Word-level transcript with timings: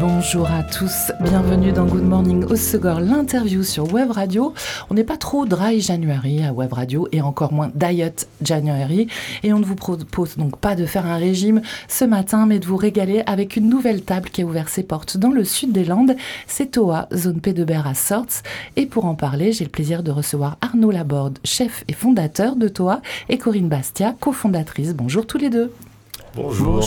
Bonjour 0.00 0.50
à 0.50 0.64
tous, 0.64 1.12
bienvenue 1.20 1.70
dans 1.70 1.86
Good 1.86 2.02
Morning 2.02 2.44
au 2.46 2.56
Segor, 2.56 2.98
l'interview 2.98 3.62
sur 3.62 3.92
Web 3.92 4.10
Radio. 4.10 4.52
On 4.90 4.94
n'est 4.94 5.04
pas 5.04 5.16
trop 5.16 5.46
dry 5.46 5.80
January 5.80 6.42
à 6.42 6.52
Web 6.52 6.72
Radio 6.72 7.06
et 7.12 7.22
encore 7.22 7.52
moins 7.52 7.70
diet 7.74 8.28
January. 8.42 9.06
Et 9.44 9.52
on 9.52 9.60
ne 9.60 9.64
vous 9.64 9.76
propose 9.76 10.36
donc 10.36 10.58
pas 10.58 10.74
de 10.74 10.84
faire 10.84 11.06
un 11.06 11.16
régime 11.16 11.62
ce 11.86 12.04
matin, 12.04 12.46
mais 12.46 12.58
de 12.58 12.66
vous 12.66 12.76
régaler 12.76 13.22
avec 13.26 13.54
une 13.54 13.68
nouvelle 13.68 14.02
table 14.02 14.30
qui 14.30 14.42
a 14.42 14.44
ouvert 14.44 14.68
ses 14.68 14.82
portes 14.82 15.16
dans 15.16 15.30
le 15.30 15.44
sud 15.44 15.70
des 15.70 15.84
Landes. 15.84 16.16
C'est 16.48 16.72
Toa, 16.72 17.08
zone 17.14 17.40
P 17.40 17.52
de 17.52 17.62
Berre 17.62 17.86
à 17.86 17.94
Sorts. 17.94 18.42
Et 18.74 18.86
pour 18.86 19.04
en 19.04 19.14
parler, 19.14 19.52
j'ai 19.52 19.64
le 19.64 19.70
plaisir 19.70 20.02
de 20.02 20.10
recevoir 20.10 20.56
Arnaud 20.60 20.90
Laborde, 20.90 21.38
chef 21.44 21.84
et 21.86 21.92
fondateur 21.92 22.56
de 22.56 22.66
Toa, 22.66 23.00
et 23.28 23.38
Corinne 23.38 23.68
Bastia, 23.68 24.16
cofondatrice. 24.18 24.92
Bonjour 24.92 25.24
tous 25.24 25.38
les 25.38 25.50
deux. 25.50 25.70
Bonjour. 26.36 26.80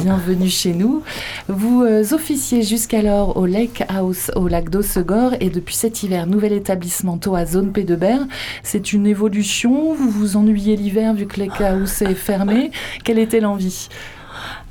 Bienvenue 0.00 0.48
chez 0.48 0.74
nous. 0.74 1.02
Vous 1.48 1.82
euh, 1.82 2.04
officiez 2.12 2.62
jusqu'alors 2.62 3.36
au 3.36 3.46
Lake 3.46 3.82
House 3.88 4.30
au 4.36 4.46
lac 4.46 4.70
d'Ossegor 4.70 5.32
et 5.40 5.50
depuis 5.50 5.74
cet 5.74 6.04
hiver, 6.04 6.28
nouvel 6.28 6.52
établissement 6.52 7.18
à 7.34 7.44
zone 7.44 7.72
P 7.72 7.82
de 7.82 7.96
Berre. 7.96 8.24
C'est 8.62 8.92
une 8.92 9.08
évolution. 9.08 9.92
Vous 9.92 10.08
vous 10.08 10.36
ennuyez 10.36 10.76
l'hiver 10.76 11.14
vu 11.14 11.26
que 11.26 11.40
Lake 11.40 11.60
House 11.60 12.00
est 12.02 12.14
fermé. 12.14 12.70
Quelle 13.02 13.18
était 13.18 13.40
l'envie? 13.40 13.88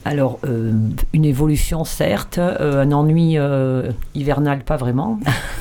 Alors, 0.03 0.39
euh, 0.45 0.71
une 1.13 1.25
évolution, 1.25 1.83
certes, 1.83 2.39
euh, 2.39 2.81
un 2.81 2.91
ennui 2.91 3.37
hivernal, 4.15 4.63
pas 4.63 4.77
vraiment. 4.77 5.19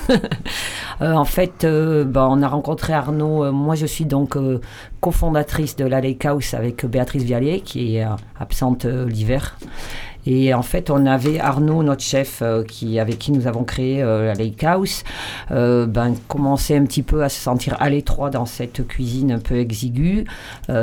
en 1.00 1.24
fait, 1.24 1.66
bah, 1.66 2.28
on 2.30 2.42
a 2.42 2.48
rencontré 2.48 2.92
Arnaud. 2.92 3.52
moi, 3.52 3.74
je 3.74 3.86
suis 3.86 4.04
donc 4.04 4.36
cofondatrice 5.00 5.76
de 5.76 5.84
la 5.84 6.00
Lake 6.00 6.24
House 6.24 6.54
avec 6.54 6.86
Béatrice 6.86 7.22
Vialet, 7.22 7.60
qui 7.60 7.96
est 7.96 8.06
absente 8.38 8.84
l'hiver. 8.84 9.58
Et 10.26 10.52
en 10.54 10.62
fait, 10.62 10.90
on 10.90 11.06
avait 11.06 11.38
Arnaud, 11.38 11.82
notre 11.82 12.02
chef, 12.02 12.40
euh, 12.42 12.62
qui, 12.62 12.98
avec 12.98 13.18
qui 13.18 13.32
nous 13.32 13.46
avons 13.46 13.64
créé 13.64 14.02
euh, 14.02 14.26
la 14.26 14.34
Lake 14.34 14.62
House, 14.64 15.02
euh, 15.50 15.86
ben, 15.86 16.14
commençait 16.28 16.76
un 16.76 16.84
petit 16.84 17.02
peu 17.02 17.22
à 17.22 17.28
se 17.28 17.40
sentir 17.40 17.76
à 17.80 17.88
l'étroit 17.88 18.30
dans 18.30 18.46
cette 18.46 18.86
cuisine 18.86 19.32
un 19.32 19.38
peu 19.38 19.58
exiguë. 19.58 20.24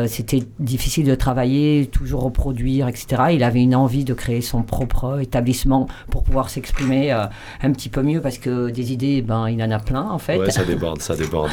C'était 0.07 0.43
difficile 0.59 1.05
de 1.05 1.15
travailler, 1.15 1.89
toujours 1.91 2.23
reproduire, 2.23 2.87
etc. 2.87 3.23
Il 3.31 3.43
avait 3.43 3.61
une 3.61 3.75
envie 3.75 4.03
de 4.03 4.13
créer 4.13 4.41
son 4.41 4.63
propre 4.63 5.19
établissement 5.21 5.87
pour 6.09 6.23
pouvoir 6.23 6.49
s'exprimer 6.49 7.11
un 7.11 7.71
petit 7.71 7.89
peu 7.89 8.01
mieux 8.01 8.21
parce 8.21 8.37
que 8.37 8.69
des 8.69 8.91
idées, 8.91 9.21
ben, 9.21 9.49
il 9.49 9.61
en 9.63 9.71
a 9.71 9.79
plein 9.79 10.09
en 10.09 10.17
fait. 10.17 10.37
Ouais, 10.37 10.51
ça 10.51 10.65
déborde, 10.65 11.01
ça 11.01 11.15
déborde. 11.15 11.51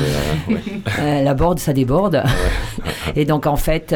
la 0.98 1.34
borde, 1.34 1.58
ça 1.58 1.72
déborde. 1.72 2.22
Et 3.14 3.24
donc 3.24 3.46
en 3.46 3.56
fait, 3.56 3.94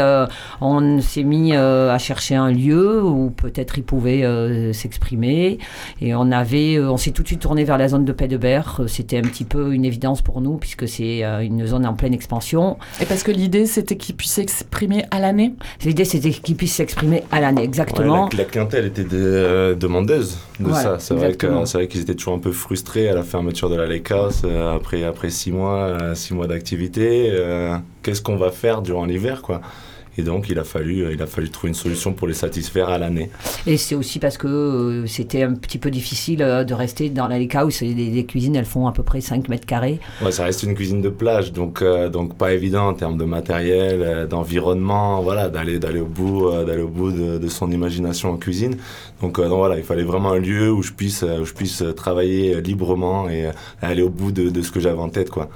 on 0.61 1.01
s'est 1.01 1.25
mis 1.25 1.55
à 1.55 1.99
chercher 1.99 2.37
un 2.37 2.51
lieu 2.51 3.03
où 3.03 3.31
peut-être 3.31 3.78
il 3.79 3.85
pouvait 3.85 4.25
euh, 4.25 4.73
s'exprimer. 4.73 5.59
Et 6.03 6.15
on 6.15 6.31
avait, 6.31 6.77
euh, 6.77 6.91
on 6.91 6.97
s'est 6.97 7.13
tout 7.13 7.23
de 7.23 7.29
suite 7.29 7.41
tourné 7.41 7.65
vers 7.65 7.79
la 7.79 7.89
zone 7.89 8.05
de 8.05 8.13
Paix 8.13 8.29
de 8.29 8.37
Berre. 8.37 8.83
C'était 8.87 9.19
un 9.19 9.23
petit 9.23 9.45
peu 9.45 9.73
une 9.73 9.85
évidence 9.85 10.21
pour 10.21 10.41
nous 10.41 10.57
puisque 10.57 10.87
c'est 10.89 11.25
euh, 11.25 11.41
une 11.41 11.67
zone 11.67 11.87
en 11.87 11.95
pleine 11.95 12.13
expansion. 12.13 12.77
Et 13.01 13.07
parce 13.07 13.23
que 13.23 13.31
l'idée 13.31 13.67
c'était 13.67 13.97
qu'il 13.97 14.17
puisse 14.17 14.33
s'exprimer 14.33 15.05
à 15.11 15.21
l'année? 15.21 15.55
L'idée 15.85 16.05
c'était 16.05 16.31
qu'il 16.31 16.57
puisse 16.57 16.75
s'exprimer 16.75 17.23
à 17.31 17.41
l'année, 17.41 17.63
exactement. 17.63 18.29
la, 18.37 18.45
clientèle 18.45 18.87
était 18.87 19.05
demandeuse 19.05 20.39
de 20.61 20.73
ça. 20.73 20.99
C'est 20.99 21.15
vrai 21.15 21.87
qu'ils 21.87 22.01
étaient 22.01 22.15
toujours 22.15 22.35
un 22.35 22.39
peu 22.39 22.53
frustrés 22.53 23.09
à 23.09 23.15
la 23.15 23.23
fermeture 23.23 23.71
de 23.71 23.77
la 23.77 23.87
Lake 23.87 24.11
après 24.11 25.05
après 25.05 25.31
six 25.31 25.53
mois, 25.53 26.15
six 26.15 26.35
mois 26.35 26.47
d'activité. 26.47 27.33
Qu'est-ce 28.03 28.23
qu'on 28.23 28.37
va 28.37 28.51
faire 28.51 28.83
durant 28.83 29.05
l'hiver, 29.05 29.43
quoi? 29.43 29.61
Et 30.19 30.23
donc, 30.23 30.49
il 30.51 30.59
a 30.59 30.65
fallu, 30.65 31.05
euh, 31.05 31.13
il 31.13 31.23
a 31.23 31.27
fallu 31.27 31.49
trouver 31.49 31.69
une 31.69 31.75
solution 31.75 32.13
pour 32.13 32.27
les 32.27 32.35
satisfaire 32.35 32.89
à 32.89 32.99
l'année. 32.99 33.31
Et 33.69 33.77
c'est 33.77 33.95
aussi 33.95 34.19
parce 34.19 34.37
que 34.37 34.49
euh, 34.49 35.07
c'était 35.07 35.45
un 35.45 35.55
petit 35.55 35.79
peu 35.79 35.93
difficile 35.93 36.43
euh, 36.43 36.65
de 36.65 36.75
rester 36.75 37.09
dans 37.09 37.29
la 37.29 37.39
lake 37.39 37.55
house. 37.55 37.83
Les, 37.83 37.95
les, 37.95 38.27
cuisines, 38.27 38.57
elles 38.57 38.65
font 38.65 38.89
à 38.89 38.93
peu 38.93 39.05
près 39.05 39.21
5 39.21 39.49
mètres 39.49 39.65
carrés. 39.65 40.01
Ouais, 40.21 40.33
ça 40.33 40.43
reste 40.43 40.65
une 40.65 40.75
cuisine 40.75 41.01
de 41.01 41.09
plage, 41.09 41.53
donc, 41.53 41.85
donc 42.13 42.37
pas 42.37 42.53
évident 42.53 42.89
en 42.89 42.95
termes 42.95 43.17
de 43.17 43.25
matériel, 43.25 44.27
d'environnement, 44.29 45.23
voilà, 45.23 45.49
d'aller, 45.49 45.79
d'aller 45.79 46.01
au 46.01 46.07
bout, 46.07 46.51
d'aller 46.67 46.83
au 46.83 46.89
bout 46.89 47.13
de, 47.13 47.49
son 47.49 47.71
imagination 47.71 48.31
en 48.31 48.37
cuisine. 48.37 48.77
Donc, 49.23 49.41
donc, 49.41 49.57
voilà, 49.57 49.77
il 49.77 49.85
fallait 49.85 50.03
vraiment 50.03 50.33
un 50.33 50.39
lieu 50.39 50.73
où 50.73 50.83
je 50.83 50.93
puisse, 50.93 51.23
où 51.23 51.45
je 51.45 51.53
puisse 51.53 51.85
travailler 51.97 52.61
librement 52.61 53.29
et 53.29 53.51
aller 53.83 54.03
au 54.03 54.09
bout 54.09 54.33
de, 54.33 54.51
de 54.51 54.63
ce 54.63 54.73
que 54.73 54.81
j'avais 54.81 54.99
en 54.99 55.11
tête, 55.11 55.31
quoi. 55.31 55.49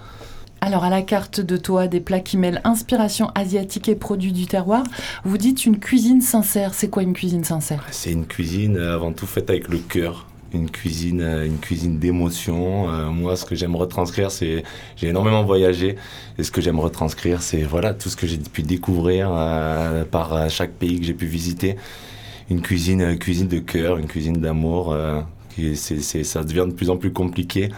Alors, 0.65 0.85
à 0.85 0.91
la 0.91 1.03
carte 1.03 1.41
de 1.41 1.57
toi, 1.57 1.89
des 1.89 1.99
plats 1.99 2.21
qui 2.21 2.37
mêlent 2.37 2.61
inspiration 2.63 3.33
asiatique 3.35 3.89
et 3.89 3.97
produits 3.97 4.31
du 4.31 4.47
terroir, 4.47 4.85
vous 5.25 5.37
dites 5.37 5.67
une 5.67 5.81
cuisine 5.81 6.21
sincère. 6.21 6.73
C'est 6.73 6.89
quoi 6.89 7.03
une 7.03 7.15
cuisine 7.15 7.43
sincère? 7.43 7.85
C'est 7.91 8.13
une 8.13 8.27
cuisine 8.27 8.77
euh, 8.77 8.95
avant 8.95 9.13
tout 9.13 9.27
faite 9.27 9.51
avec 9.51 9.67
le 9.67 9.79
cœur. 9.79 10.29
Une 10.55 10.71
cuisine, 10.71 11.21
euh, 11.21 11.47
une 11.47 11.59
cuisine 11.59 11.99
d'émotion. 11.99 12.89
Euh, 12.89 13.11
moi, 13.11 13.35
ce 13.35 13.45
que 13.45 13.57
j'aime 13.57 13.75
retranscrire, 13.75 14.31
c'est 14.31 14.63
j'ai 14.95 15.09
énormément 15.09 15.43
voyagé 15.43 15.97
et 16.39 16.45
ce 16.45 16.53
que 16.53 16.61
j'aime 16.61 16.79
retranscrire, 16.79 17.43
c'est 17.43 17.65
voilà 17.65 17.93
tout 17.93 18.09
ce 18.09 18.15
que 18.15 18.29
j'ai 18.29 18.39
pu 18.39 18.63
découvrir 18.63 19.31
par 20.13 20.49
chaque 20.49 20.75
pays 20.75 21.01
que 21.01 21.07
j'ai 21.07 21.15
pu 21.15 21.27
visiter. 21.27 21.75
Une 22.51 22.63
cuisine, 22.63 23.19
cuisine 23.19 23.49
de 23.49 23.59
cœur, 23.59 23.99
une 23.99 24.07
cuisine 24.07 24.37
d'amour. 24.37 24.97
ça 25.57 26.45
devient 26.45 26.67
de 26.69 26.73
plus 26.73 26.89
en 26.89 26.99
plus 26.99 27.13
compliqué 27.13 27.71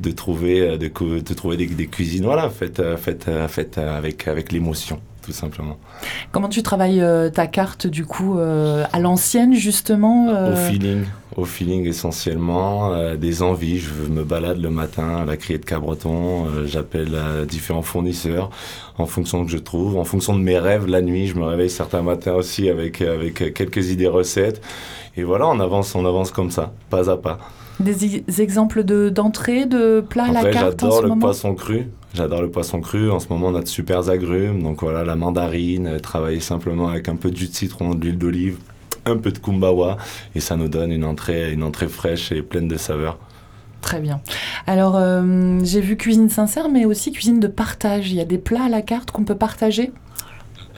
de 0.00 0.10
trouver, 0.10 0.60
euh, 0.60 0.76
de, 0.76 0.88
de 0.88 1.34
trouver 1.34 1.56
des, 1.56 1.66
des, 1.66 1.86
cuisines. 1.86 2.24
Voilà, 2.24 2.48
faites, 2.50 2.80
euh, 2.80 2.96
faites, 2.96 3.28
euh, 3.28 3.48
faites 3.48 3.78
avec, 3.78 4.28
avec 4.28 4.52
l'émotion 4.52 5.00
tout 5.28 5.34
simplement. 5.34 5.76
Comment 6.32 6.48
tu 6.48 6.62
travailles 6.62 7.04
ta 7.34 7.46
carte 7.46 7.86
du 7.86 8.06
coup 8.06 8.38
à 8.38 8.98
l'ancienne 8.98 9.52
justement 9.52 10.28
Au 10.28 10.56
feeling, 10.56 11.04
au 11.36 11.44
feeling 11.44 11.86
essentiellement, 11.86 13.14
des 13.14 13.42
envies. 13.42 13.78
Je 13.78 14.10
me 14.10 14.24
balade 14.24 14.58
le 14.58 14.70
matin 14.70 15.18
à 15.18 15.24
la 15.26 15.36
criée 15.36 15.58
de 15.58 15.66
Cabreton, 15.66 16.46
j'appelle 16.64 17.14
différents 17.46 17.82
fournisseurs 17.82 18.48
en 18.96 19.04
fonction 19.04 19.42
de 19.42 19.48
que 19.48 19.52
je 19.52 19.58
trouve, 19.58 19.96
en 19.96 20.04
fonction 20.04 20.34
de 20.34 20.42
mes 20.42 20.58
rêves. 20.58 20.86
La 20.86 21.02
nuit, 21.02 21.26
je 21.26 21.36
me 21.36 21.44
réveille 21.44 21.70
certains 21.70 22.02
matins 22.02 22.34
aussi 22.34 22.70
avec 22.70 23.02
avec 23.02 23.52
quelques 23.52 23.90
idées 23.90 24.08
recettes. 24.08 24.62
Et 25.16 25.24
voilà, 25.24 25.48
on 25.48 25.58
avance, 25.60 25.94
on 25.94 26.06
avance 26.06 26.30
comme 26.30 26.50
ça, 26.50 26.72
pas 26.90 27.10
à 27.10 27.16
pas. 27.16 27.38
Des 27.80 28.40
exemples 28.40 28.84
d'entrée, 28.84 29.66
de, 29.66 30.00
plats 30.00 30.26
à 30.26 30.32
la 30.32 30.50
carte 30.50 30.80
J'adore 30.80 31.02
le 31.02 31.18
poisson 31.18 31.54
cru. 31.54 31.88
J'adore 32.14 32.42
le 32.42 32.50
poisson 32.50 32.80
cru. 32.80 33.10
En 33.10 33.20
ce 33.20 33.28
moment, 33.28 33.48
on 33.48 33.54
a 33.54 33.62
de 33.62 33.68
super 33.68 34.08
agrumes. 34.08 34.62
Donc 34.62 34.80
voilà, 34.82 35.04
la 35.04 35.14
mandarine, 35.14 35.86
euh, 35.86 35.98
travailler 35.98 36.40
simplement 36.40 36.88
avec 36.88 37.08
un 37.08 37.16
peu 37.16 37.30
de 37.30 37.36
jus 37.36 37.48
de 37.48 37.54
citron, 37.54 37.94
de 37.94 38.02
l'huile 38.02 38.18
d'olive, 38.18 38.56
un 39.04 39.16
peu 39.16 39.30
de 39.30 39.38
kumbawa. 39.38 39.98
Et 40.34 40.40
ça 40.40 40.56
nous 40.56 40.68
donne 40.68 40.90
une 40.90 41.04
entrée, 41.04 41.52
une 41.52 41.62
entrée 41.62 41.88
fraîche 41.88 42.32
et 42.32 42.42
pleine 42.42 42.66
de 42.66 42.76
saveurs. 42.76 43.18
Très 43.82 44.00
bien. 44.00 44.20
Alors, 44.66 44.96
euh, 44.96 45.60
j'ai 45.62 45.80
vu 45.80 45.96
cuisine 45.96 46.28
sincère, 46.28 46.68
mais 46.68 46.84
aussi 46.84 47.12
cuisine 47.12 47.40
de 47.40 47.46
partage. 47.46 48.10
Il 48.10 48.16
y 48.16 48.20
a 48.20 48.24
des 48.24 48.38
plats 48.38 48.64
à 48.64 48.68
la 48.68 48.82
carte 48.82 49.10
qu'on 49.10 49.24
peut 49.24 49.36
partager? 49.36 49.92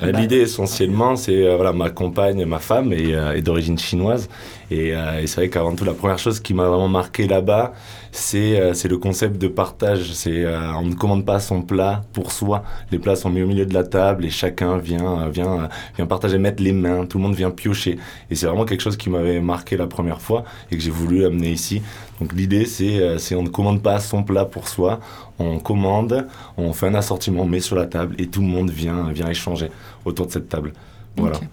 Euh, 0.03 0.13
l'idée 0.13 0.41
essentiellement, 0.41 1.15
c'est 1.15 1.47
euh, 1.47 1.57
voilà, 1.57 1.73
ma 1.73 1.91
compagne, 1.91 2.45
ma 2.45 2.59
femme 2.59 2.93
est, 2.93 3.11
est 3.11 3.43
d'origine 3.43 3.79
chinoise. 3.79 4.29
Et, 4.71 4.89
et 4.89 5.27
c'est 5.27 5.37
vrai 5.37 5.49
qu'avant 5.49 5.75
tout, 5.75 5.85
la 5.85 5.95
première 5.95 6.19
chose 6.19 6.41
qui 6.41 6.55
m'a 6.55 6.69
vraiment 6.69 6.89
marqué 6.89 7.27
là-bas, 7.27 7.73
c'est 8.13 8.75
c'est 8.75 8.89
le 8.89 8.99
concept 8.99 9.41
de 9.41 9.49
partage. 9.49 10.13
C'est 10.13 10.47
on 10.47 10.83
ne 10.83 10.95
commande 10.95 11.25
pas 11.25 11.41
son 11.41 11.63
plat 11.63 12.03
pour 12.13 12.33
soi. 12.33 12.63
Les 12.91 12.99
plats 12.99 13.17
sont 13.17 13.31
mis 13.31 13.43
au 13.43 13.47
milieu 13.47 13.67
de 13.67 13.75
la 13.75 13.85
table 13.85 14.25
et 14.25 14.31
chacun 14.31 14.79
vient 14.79 15.29
vient 15.29 15.69
vient 15.97 16.07
partager, 16.07 16.39
mettre 16.39 16.63
les 16.63 16.73
mains. 16.73 17.07
Tout 17.07 17.19
le 17.19 17.25
monde 17.25 17.35
vient 17.35 17.51
piocher. 17.51 17.99
Et 18.31 18.35
c'est 18.35 18.47
vraiment 18.47 18.65
quelque 18.65 18.81
chose 18.83 18.97
qui 18.97 19.11
m'avait 19.11 19.41
marqué 19.41 19.77
la 19.77 19.87
première 19.87 20.21
fois 20.21 20.45
et 20.71 20.77
que 20.77 20.83
j'ai 20.83 20.91
voulu 20.91 21.25
amener 21.25 21.51
ici. 21.53 21.83
Donc 22.21 22.33
l'idée, 22.33 22.65
c'est 22.67 23.19
c'est 23.19 23.35
on 23.35 23.43
ne 23.43 23.49
commande 23.49 23.83
pas 23.83 23.99
son 24.01 24.23
plat 24.23 24.45
pour 24.45 24.69
soi. 24.69 25.01
On 25.39 25.59
commande, 25.59 26.27
on 26.57 26.73
fait 26.73 26.87
un 26.89 26.95
assortiment, 26.95 27.43
on 27.43 27.47
met 27.47 27.61
sur 27.61 27.77
la 27.77 27.87
table 27.87 28.15
et 28.19 28.27
tout 28.27 28.41
le 28.41 28.47
monde 28.47 28.71
vient 28.71 29.11
vient 29.11 29.29
échanger 29.29 29.71
autour 30.05 30.27
de 30.27 30.33
cette 30.33 30.49
table. 30.49 30.73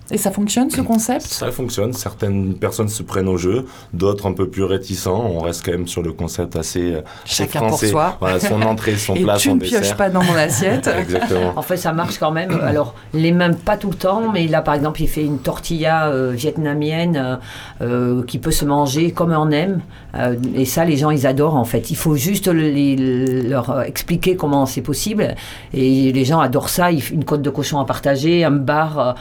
Et 0.10 0.18
ça 0.18 0.32
fonctionne 0.32 0.70
ce 0.70 0.82
concept 0.82 1.24
Ça 1.24 1.52
fonctionne. 1.52 1.92
Certaines 1.92 2.54
personnes 2.54 2.88
se 2.88 3.04
prennent 3.04 3.28
au 3.28 3.38
jeu, 3.38 3.66
d'autres 3.94 4.28
un 4.28 4.34
peu 4.34 4.48
plus 4.50 4.64
réticents. 4.64 5.30
On 5.30 5.40
reste 5.40 5.66
quand 5.66 5.72
même 5.72 5.88
sur 5.88 6.02
le 6.02 6.14
concept 6.14 6.56
assez, 6.56 6.94
euh, 6.94 7.02
Chacun 7.26 7.60
français. 7.60 7.88
pour 7.88 8.02
soi. 8.02 8.18
Voilà, 8.22 8.40
son 8.40 8.62
entrée, 8.62 8.96
son 8.96 9.16
plat, 9.16 9.38
son 9.38 9.56
dessert. 9.56 9.70
tu 9.70 9.76
ne 9.76 9.82
pioches 9.82 9.98
pas 9.98 10.10
dans 10.10 10.24
mon 10.24 10.36
assiette. 10.36 10.90
Exactement. 11.00 11.54
En 11.56 11.62
fait, 11.62 11.78
ça 11.78 11.92
marche 11.92 12.18
quand 12.18 12.32
même. 12.32 12.58
Alors, 12.62 12.94
les 13.14 13.32
mêmes 13.32 13.56
pas 13.56 13.76
tout 13.76 13.90
le 13.90 13.96
temps, 13.96 14.32
mais 14.32 14.48
là, 14.48 14.62
par 14.62 14.76
exemple, 14.76 15.02
il 15.02 15.10
fait 15.10 15.26
une 15.26 15.40
tortilla 15.40 16.08
euh, 16.08 16.32
vietnamienne 16.32 17.40
euh, 17.82 18.24
qui 18.24 18.40
peut 18.40 18.52
se 18.52 18.64
manger 18.64 19.12
comme 19.12 19.34
on 19.34 19.52
aime. 19.52 19.82
et 20.56 20.66
ça, 20.66 20.86
les 20.86 20.96
gens, 20.98 21.10
ils 21.10 21.28
adorent 21.28 21.56
en 21.56 21.66
fait. 21.66 21.92
Il 21.92 21.98
faut 21.98 22.16
juste 22.16 22.48
leur 22.48 23.82
expliquer 23.82 24.36
comment 24.36 24.66
c'est 24.66 24.82
possible. 24.82 25.36
Et 25.74 26.14
les 26.14 26.26
gens 26.26 26.40
adorent 26.40 26.70
ça. 26.70 26.92
Une 26.92 27.26
côte 27.26 27.42
de 27.42 27.50
cochon 27.50 27.80
à 27.80 27.86
partager, 27.86 28.44
un 28.44 28.52
bar 28.52 29.00
euh, 29.00 29.14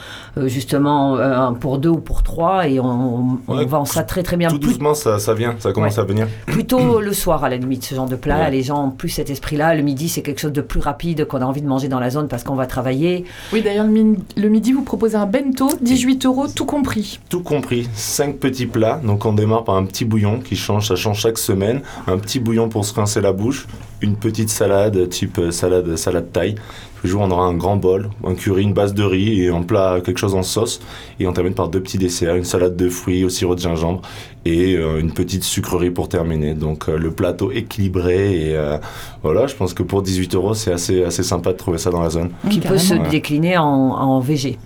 justement 0.45 1.17
euh, 1.17 1.51
pour 1.51 1.79
deux 1.79 1.89
ou 1.89 1.97
pour 1.99 2.21
trois 2.23 2.67
et 2.67 2.79
on, 2.79 3.39
on 3.47 3.57
Ouais, 3.57 3.65
vend 3.65 3.85
ça 3.85 4.03
très 4.03 4.21
très 4.23 4.37
bien. 4.37 4.49
Tout 4.49 4.59
Plus- 4.59 4.73
doucement, 4.73 4.93
ça, 4.93 5.17
ça 5.19 5.33
vient, 5.33 5.55
ça 5.59 5.71
commence 5.73 5.95
Ouais. 5.95 6.01
à 6.01 6.05
venir. 6.05 6.27
plutôt 6.45 6.99
le 7.01 7.13
soir 7.13 7.43
à 7.43 7.49
la 7.49 7.57
limite, 7.57 7.83
ce 7.85 7.95
genre 7.95 8.07
de 8.07 8.15
plat. 8.15 8.39
Ouais. 8.45 8.51
Les 8.51 8.63
gens 8.63 8.85
ont 8.87 8.91
plus 8.91 9.09
cet 9.09 9.29
esprit-là. 9.29 9.73
Le 9.75 9.81
midi, 9.81 10.09
c'est 10.09 10.21
quelque 10.21 10.39
chose 10.41 10.51
de 10.53 10.61
plus 10.61 10.79
rapide 10.79 11.25
qu'on 11.25 11.41
a 11.41 11.45
envie 11.45 11.61
de 11.61 11.67
manger 11.67 11.87
dans 11.87 11.99
la 11.99 12.09
zone 12.09 12.27
parce 12.27 12.43
qu'on 12.43 12.55
va 12.55 12.65
travailler. 12.67 13.25
Oui, 13.53 13.61
d'ailleurs, 13.61 13.85
le 13.87 14.49
midi, 14.49 14.71
vous 14.73 14.83
proposez 14.83 15.15
un 15.15 15.25
bento, 15.25 15.69
18 15.81 16.25
euros, 16.25 16.47
tout 16.47 16.65
compris. 16.65 17.19
Tout 17.29 17.41
compris, 17.41 17.87
cinq 17.93 18.35
petits 18.37 18.65
plats. 18.67 18.99
Donc 19.03 19.25
on 19.25 19.33
démarre 19.33 19.63
par 19.63 19.75
un 19.75 19.85
petit 19.85 20.05
bouillon 20.05 20.39
qui 20.39 20.55
change, 20.55 20.87
ça 20.87 20.95
change 20.95 21.19
chaque 21.19 21.37
semaine. 21.37 21.81
Un 22.07 22.17
petit 22.17 22.39
bouillon 22.39 22.69
pour 22.69 22.85
se 22.85 22.93
rincer 22.93 23.21
la 23.21 23.31
bouche, 23.31 23.67
une 24.01 24.15
petite 24.15 24.49
salade 24.49 25.09
type 25.09 25.39
euh, 25.39 25.51
salade 25.51 25.95
salade 25.95 26.31
thaï. 26.31 26.55
Le 27.03 27.09
jour 27.09 27.21
on 27.21 27.29
aura 27.29 27.45
un 27.45 27.53
grand 27.53 27.75
bol, 27.77 28.09
un 28.23 28.33
curry, 28.33 28.63
une 28.63 28.73
base 28.73 28.93
de 28.93 29.03
riz 29.03 29.43
et 29.43 29.49
un 29.49 29.61
plat 29.61 30.01
quelque 30.03 30.17
chose 30.17 30.33
en 30.33 30.43
sauce. 30.43 30.79
Et 31.19 31.27
on 31.27 31.33
termine 31.33 31.53
par 31.53 31.69
deux 31.69 31.81
petits 31.81 31.97
desserts, 31.97 32.35
une 32.35 32.43
salade 32.43 32.75
de 32.75 32.89
fruits 32.89 33.23
au 33.23 33.29
sirop 33.29 33.55
de 33.55 33.59
gingembre 33.59 34.01
et 34.45 34.75
euh, 34.75 34.99
une 34.99 35.11
petite 35.11 35.43
sucrerie 35.43 35.91
pour 35.91 36.09
terminer. 36.09 36.53
Donc 36.53 36.89
euh, 36.89 36.97
le 36.97 37.11
plateau 37.11 37.51
équilibré 37.51 38.49
et 38.49 38.55
euh, 38.55 38.77
voilà, 39.23 39.47
je 39.47 39.55
pense 39.55 39.73
que 39.73 39.83
pour 39.83 40.01
18 40.01 40.35
euros 40.35 40.53
c'est 40.53 40.71
assez 40.71 41.03
assez 41.03 41.23
sympa 41.23 41.53
de 41.53 41.57
trouver 41.57 41.77
ça 41.77 41.91
dans 41.91 42.01
la 42.01 42.09
zone. 42.09 42.31
qui 42.49 42.59
peut 42.59 42.77
se 42.77 42.95
décliner 43.09 43.57
en, 43.57 43.65
en 43.65 44.19
VG 44.19 44.57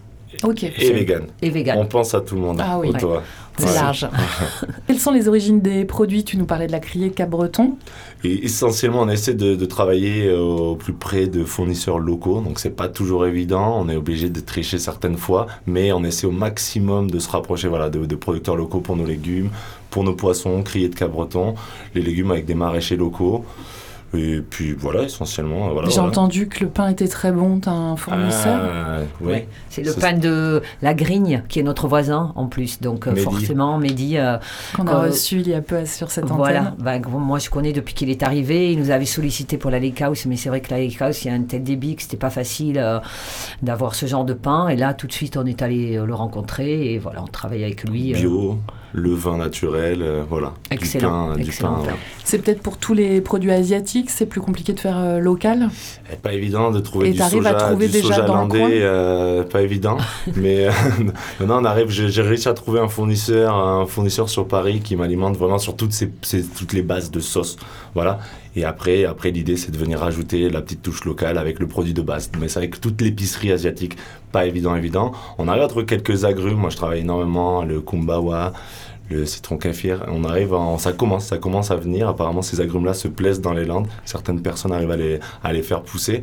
Ok, 0.44 0.64
Et 0.64 0.92
vegan. 0.94 1.28
et 1.42 1.50
vegan. 1.50 1.78
On 1.80 1.86
pense 1.86 2.14
à 2.16 2.22
tout 2.22 2.36
le 2.36 2.42
monde. 2.42 2.60
Ah 2.64 2.80
oui. 2.80 2.92
c'est 3.58 3.66
Ouais. 3.66 3.74
large. 3.76 4.08
Quelles 4.88 5.00
sont 5.00 5.12
les 5.12 5.28
origines 5.28 5.62
des 5.62 5.86
produits? 5.86 6.24
Tu 6.24 6.38
nous 6.38 6.46
parlais 6.46 6.68
de 6.68 6.72
la 6.72 6.80
criée 6.80 7.12
Cap-Breton. 7.12 7.76
Et 8.24 8.46
essentiellement, 8.46 9.02
on 9.02 9.10
essaie 9.10 9.34
de, 9.36 9.56
de 9.56 9.66
travailler 9.66 10.28
euh, 10.28 10.40
au 10.40 10.76
plus 10.76 10.94
près 10.94 11.28
de 11.28 11.44
fournisseurs 11.44 12.00
locaux. 12.00 12.42
Donc, 12.42 12.60
c'est 12.60 12.76
pas 12.76 12.88
toujours 12.88 13.26
évident. 13.28 13.78
On 13.80 13.88
est 13.90 13.96
obligé 13.96 14.30
de 14.30 14.40
tricher 14.40 14.80
certaines 14.80 15.18
fois, 15.18 15.48
mais 15.68 15.92
on 15.92 16.04
essaie 16.04 16.26
au 16.28 16.32
maximum 16.32 17.12
de 17.12 17.20
se 17.20 17.30
rapprocher 17.30 17.68
voilà, 17.68 17.90
de, 17.90 18.06
de 18.06 18.16
producteurs 18.16 18.56
locaux 18.56 18.80
pour 18.80 18.96
nos 18.96 19.06
légumes, 19.06 19.50
pour 19.90 20.04
nos 20.04 20.14
poissons, 20.14 20.64
criés 20.64 20.90
de 20.90 20.96
Cabreton, 20.96 21.54
les 21.94 22.02
légumes 22.02 22.32
avec 22.32 22.46
des 22.46 22.56
maraîchers 22.56 22.98
locaux. 22.98 23.46
Et 24.14 24.42
puis 24.42 24.74
voilà, 24.74 25.04
essentiellement. 25.04 25.70
Voilà, 25.70 25.88
J'ai 25.88 25.96
voilà. 25.96 26.10
entendu 26.10 26.50
que 26.50 26.66
le 26.66 26.70
pain 26.70 26.90
était 26.90 27.08
très 27.08 27.32
bon. 27.32 27.60
T'as 27.60 27.72
un 27.72 27.96
fournisseur? 27.96 28.60
Ah, 28.62 28.98
oui. 29.22 29.32
Ouais. 29.32 29.48
C'est 29.70 29.84
le 29.84 29.92
Ça, 29.92 30.02
pain 30.02 30.18
de 30.18 30.62
la 30.82 30.94
Grigne 30.94 31.44
qui 31.48 31.60
est 31.60 31.64
notre 31.64 31.88
voisin 31.88 32.34
en 32.36 32.48
plus. 32.48 32.82
Donc 32.82 33.08
euh, 33.08 33.12
Mehdi. 33.12 33.24
forcément, 33.24 33.78
Mehdi, 33.78 34.18
euh, 34.18 34.38
qu'on 34.76 34.86
a 34.88 34.92
Quand- 34.92 35.02
reçu 35.04 35.40
il 35.40 35.48
y 35.48 35.54
a 35.54 35.62
peu 35.62 35.86
sur 35.86 36.12
cette 36.12 36.26
voilà. 36.26 36.62
antenne. 36.62 36.74
Ben, 36.80 37.00
gros, 37.00 37.20
moi, 37.20 37.40
je 37.40 37.50
connais 37.50 37.72
depuis 37.72 37.94
qu'il 37.94 38.10
est 38.10 38.22
arrivé. 38.22 38.74
Il 38.74 38.80
nous 38.80 38.90
avait 38.92 39.06
sollicité 39.06 39.58
pour 39.58 39.72
la 39.72 39.80
Lake 39.80 40.02
House, 40.02 40.26
mais 40.26 40.36
c'est 40.36 40.50
vrai 40.50 40.60
que 40.60 40.72
la 40.72 40.80
Lake 40.80 41.02
House, 41.02 41.24
il 41.24 41.30
y 41.30 41.32
a 41.32 41.34
un 41.34 41.44
tel 41.44 41.64
débit 41.64 41.96
que 41.96 42.02
c'était 42.02 42.18
pas 42.18 42.30
facile 42.30 42.80
euh, 42.80 43.00
d'avoir 43.62 43.96
ce 43.96 44.08
genre 44.08 44.26
de 44.26 44.34
pain. 44.34 44.68
Et 44.68 44.76
là, 44.76 44.94
tout 44.94 45.08
de 45.08 45.14
suite, 45.14 45.38
on 45.38 45.46
est 45.46 45.62
allé 45.62 45.96
euh, 45.98 46.06
le 46.06 46.14
rencontrer 46.16 46.94
et 46.94 47.00
voilà, 47.00 47.24
on 47.24 47.28
travaille 47.28 47.64
avec 47.64 47.84
lui. 47.90 48.14
euh, 48.14 48.18
Bio, 48.18 48.60
le 48.94 49.14
vin 49.14 49.38
naturel, 49.38 50.02
euh, 50.02 50.24
voilà. 50.30 50.54
Excellent, 50.70 51.36
Du 51.36 51.52
pain, 51.52 51.68
pain, 51.76 51.82
ouais. 51.82 51.94
C'est 52.24 52.40
peut-être 52.40 52.62
pour 52.62 52.78
tous 52.78 52.94
les 52.94 53.22
produits 53.22 53.52
asiatiques, 53.52 54.10
c'est 54.10 54.26
plus 54.26 54.42
compliqué 54.42 54.74
de 54.74 54.80
faire 54.80 54.98
euh, 54.98 55.20
local? 55.20 55.70
Eh, 56.12 56.16
Pas 56.18 56.34
évident 56.34 56.72
de 56.72 56.80
trouver 56.80 57.10
Et 57.10 57.12
du 57.14 57.20
soja, 57.20 57.50
à 57.50 57.54
trouver 57.70 57.88
du 57.88 57.94
déjà 57.94 58.08
soja 58.16 58.22
dans 58.24 58.34
le 58.34 58.40
landais, 58.42 58.60
coin? 58.60 58.70
euh, 58.72 59.44
pas 59.44 59.62
évident. 59.62 59.98
mais 60.36 60.68
euh, 60.68 60.72
maintenant, 61.40 61.62
on 61.62 61.66
arrive. 61.66 61.90
J'ai 61.90 62.10
j'ai 62.10 62.22
réussi 62.22 62.48
à 62.50 62.54
trouver 62.54 62.80
un 62.80 62.88
fournisseur, 62.88 63.56
un 63.56 63.86
fournisseur 63.86 64.30
sur 64.30 64.48
Paris 64.48 64.82
qui 64.82 64.96
m'alimente 64.96 65.38
vraiment 65.38 65.58
sur 65.58 65.76
toutes 65.76 65.94
ces, 65.94 66.12
ces- 66.22 66.44
toutes 66.46 66.74
les 66.74 66.82
bases 66.84 67.12
de 67.12 67.20
sauce. 67.20 67.58
Voilà. 67.94 68.20
Et 68.56 68.66
après, 68.66 69.06
après 69.06 69.32
l'idée, 69.32 69.58
c'est 69.58 69.72
de 69.72 69.78
venir 69.78 70.00
rajouter 70.00 70.50
la 70.50 70.62
petite 70.62 70.82
touche 70.82 71.06
locale 71.06 71.38
avec 71.38 71.60
le 71.60 71.68
produit 71.68 71.94
de 71.94 72.02
base. 72.02 72.30
Mais 72.40 72.48
c'est 72.48 72.60
avec 72.60 72.82
toute 72.82 73.02
l'épicerie 73.02 73.52
asiatique, 73.52 73.98
pas 74.32 74.46
évident, 74.46 74.76
évident. 74.76 75.14
On 75.38 75.48
arrive 75.48 75.64
à 75.64 75.68
trouver 75.68 75.86
quelques 75.86 76.26
agrumes. 76.26 76.58
Moi, 76.58 76.70
je 76.70 76.78
travaille 76.78 77.00
énormément 77.00 77.64
le 77.64 77.80
kumbawa 77.82 78.54
le 79.10 79.26
citron 79.26 79.58
kaffir. 79.58 80.06
On 80.08 80.24
arrive, 80.24 80.54
en, 80.54 80.78
ça 80.78 80.94
commence, 80.94 81.26
ça 81.26 81.38
commence 81.38 81.72
à 81.72 81.76
venir. 81.76 82.08
Apparemment, 82.08 82.42
ces 82.42 82.62
agrumes-là 82.62 82.94
se 82.94 83.08
plaisent 83.08 83.42
dans 83.42 83.54
les 83.54 83.66
Landes. 83.66 83.88
Certaines 84.06 84.42
personnes 84.42 84.72
arrivent 84.72 84.92
à 84.92 84.98
les, 84.98 85.20
à 85.44 85.54
les 85.54 85.64
faire 85.64 85.82
pousser. 85.82 86.22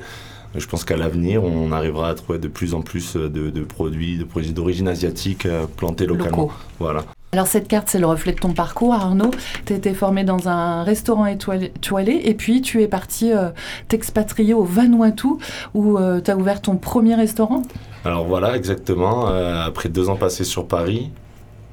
Je 0.55 0.67
pense 0.67 0.85
qu'à 0.85 0.97
l'avenir, 0.97 1.45
on 1.45 1.73
arrivera 1.73 2.09
à 2.09 2.15
trouver 2.15 2.39
de 2.39 2.49
plus 2.49 2.75
en 2.75 2.81
plus 2.81 3.17
de, 3.17 3.29
de 3.29 3.61
produits, 3.63 4.17
de 4.17 4.25
produits 4.25 4.53
d'origine 4.53 4.89
asiatique 4.89 5.45
euh, 5.45 5.67
plantés 5.77 6.07
localement. 6.07 6.51
Voilà. 6.79 7.05
Alors 7.33 7.47
cette 7.47 7.69
carte, 7.69 7.89
c'est 7.91 7.99
le 7.99 8.07
reflet 8.07 8.33
de 8.33 8.39
ton 8.39 8.53
parcours, 8.55 8.95
Arnaud. 8.95 9.31
Tu 9.67 9.75
été 9.75 9.93
formé 9.93 10.25
dans 10.25 10.49
un 10.49 10.83
restaurant 10.83 11.27
étoilé, 11.27 12.21
et 12.25 12.35
puis 12.35 12.63
tu 12.63 12.83
es 12.83 12.89
parti 12.89 13.33
euh, 13.33 13.51
t'expatrier 13.89 14.55
au 14.55 14.65
Vanuatu 14.65 15.29
où 15.75 15.99
tu 16.25 16.31
as 16.31 16.37
ouvert 16.37 16.63
ton 16.63 16.77
premier 16.77 17.15
restaurant. 17.15 17.63
Alors 18.05 18.25
voilà, 18.25 18.57
exactement. 18.57 19.29
Euh, 19.29 19.63
après 19.67 19.91
deux 19.91 20.09
ans 20.09 20.17
passés 20.17 20.45
sur 20.45 20.67
Paris, 20.67 21.11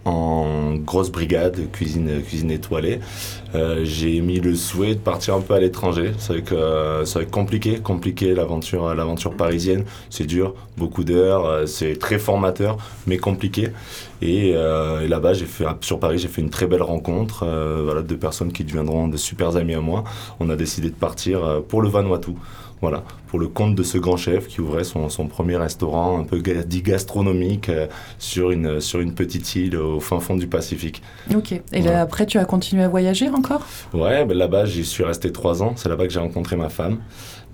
en 0.06 0.76
grosse 0.76 1.12
brigade, 1.12 1.60
cuisine, 1.72 2.22
cuisine 2.22 2.52
étoilée, 2.52 3.00
euh, 3.56 3.82
j'ai 3.84 4.22
mis 4.22 4.40
le 4.40 4.54
souhait 4.56 4.94
de 4.94 5.00
partir 5.00 5.34
un 5.34 5.42
peu 5.42 5.56
à 5.56 5.60
l'étranger. 5.60 6.12
C'est 6.20 6.34
vrai 6.34 6.42
que 6.44 6.54
euh, 6.54 7.06
ça 7.06 7.20
va 7.20 7.24
être 7.24 7.32
compliqué, 7.32 7.80
compliqué 7.80 8.36
l'aventure, 8.36 8.94
l'aventure 8.94 9.36
parisienne. 9.36 9.84
C'est 10.12 10.26
dur, 10.26 10.54
beaucoup 10.78 11.04
d'heures, 11.04 11.46
euh, 11.46 11.66
c'est 11.66 11.98
très 11.98 12.20
formateur, 12.20 12.78
mais 13.08 13.18
compliqué. 13.18 13.70
Et, 14.22 14.54
euh, 14.56 15.02
et 15.02 15.08
là-bas, 15.08 15.34
j'ai 15.34 15.46
fait 15.46 15.66
sur 15.82 16.00
Paris, 16.00 16.20
j'ai 16.20 16.28
fait 16.28 16.42
une 16.42 16.50
très 16.50 16.68
belle 16.68 16.84
rencontre. 16.84 17.44
euh, 17.44 17.82
voilà, 17.84 18.02
deux 18.02 18.18
personnes 18.18 18.52
qui 18.52 18.64
deviendront 18.64 19.08
de 19.08 19.18
super 19.18 19.56
amis 19.56 19.74
à 19.74 19.82
moi. 19.82 20.04
On 20.40 20.50
a 20.50 20.56
décidé 20.56 20.90
de 20.90 20.96
partir 20.96 21.44
euh, 21.44 21.60
pour 21.60 21.82
le 21.82 21.90
Vanuatu. 21.90 22.32
Voilà, 22.82 23.04
pour 23.28 23.40
le 23.40 23.48
compte 23.48 23.74
de 23.74 23.84
ce 23.84 23.98
grand 23.98 24.18
chef 24.18 24.48
qui 24.48 24.60
ouvrait 24.60 24.84
son, 24.84 25.08
son 25.10 25.28
premier 25.28 25.56
restaurant 25.56 26.20
un 26.20 26.24
peu 26.24 26.42
dit 26.42 26.82
gastronomique 26.82 27.70
euh, 27.70 27.88
sur, 28.20 28.52
une, 28.52 28.82
sur 28.82 29.00
une 29.00 29.14
petite 29.14 29.56
île 29.56 29.78
au 29.78 30.00
fin 30.02 30.20
fond 30.20 30.36
du 30.36 30.48
Pacifique. 30.48 31.02
Ok. 31.34 31.54
Et 31.72 31.82
là, 31.82 32.02
après, 32.02 32.26
tu 32.26 32.38
as 32.38 32.46
continué 32.46 32.84
à 32.84 32.90
voyager 32.90 33.30
encore? 33.30 33.66
Ouais, 33.94 34.26
ben 34.26 34.38
là-bas, 34.38 34.66
j'y 34.66 34.84
suis 34.84 35.06
resté 35.06 35.32
trois 35.32 35.64
ans. 35.64 35.74
C'est 35.78 35.90
là-bas 35.90 36.06
que 36.06 36.14
j'ai 36.14 36.20
rencontré 36.20 36.58
ma 36.58 36.70
femme. 36.70 37.00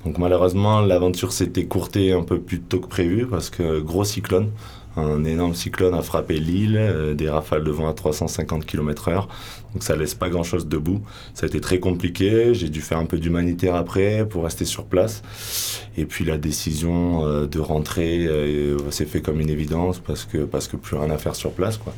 Donc 0.04 0.18
malheureusement, 0.18 0.82
l'aventure 0.82 1.32
s'est 1.32 1.54
écourtée 1.56 2.12
un 2.12 2.24
peu 2.24 2.40
plus 2.40 2.60
tôt 2.60 2.80
que 2.80 2.88
prévu 2.88 3.28
parce 3.28 3.52
que 3.52 3.80
gros 3.80 4.04
cyclone, 4.04 4.50
un 4.98 5.24
énorme 5.24 5.56
cyclone 5.56 5.94
a 5.94 6.02
frappé 6.02 6.40
l'île, 6.40 6.78
euh, 6.78 7.14
des 7.14 7.30
rafales 7.30 7.64
de 7.64 7.72
vent 7.72 7.88
à 7.88 7.94
350 7.94 8.66
km/h. 8.66 9.28
Donc 9.74 9.84
ça 9.84 9.96
laisse 9.96 10.16
pas 10.16 10.30
grand-chose 10.30 10.68
debout. 10.68 11.02
Ça 11.34 11.46
a 11.46 11.48
été 11.48 11.62
très 11.62 11.80
compliqué. 11.80 12.54
J'ai 12.54 12.70
dû 12.70 12.82
faire 12.82 12.98
un 12.98 13.06
peu 13.06 13.18
d'humanitaire 13.18 13.76
après 13.76 14.28
pour 14.28 14.44
rester 14.44 14.66
sur 14.66 14.86
place. 14.86 15.24
Et 15.98 16.06
puis 16.06 16.26
la 16.26 16.38
décision 16.38 17.26
euh, 17.26 17.48
de 17.48 17.60
rentrer 17.60 18.26
euh, 18.28 18.78
s'est 18.92 19.06
fait 19.06 19.22
comme 19.22 19.40
une 19.40 19.50
évidence 19.50 20.00
parce 20.00 20.26
que 20.26 20.40
parce 20.40 20.68
que 20.68 20.76
plus 20.76 20.98
rien 20.98 21.10
à 21.10 21.18
faire 21.18 21.36
sur 21.36 21.52
place, 21.52 21.78
quoi. 21.78 21.94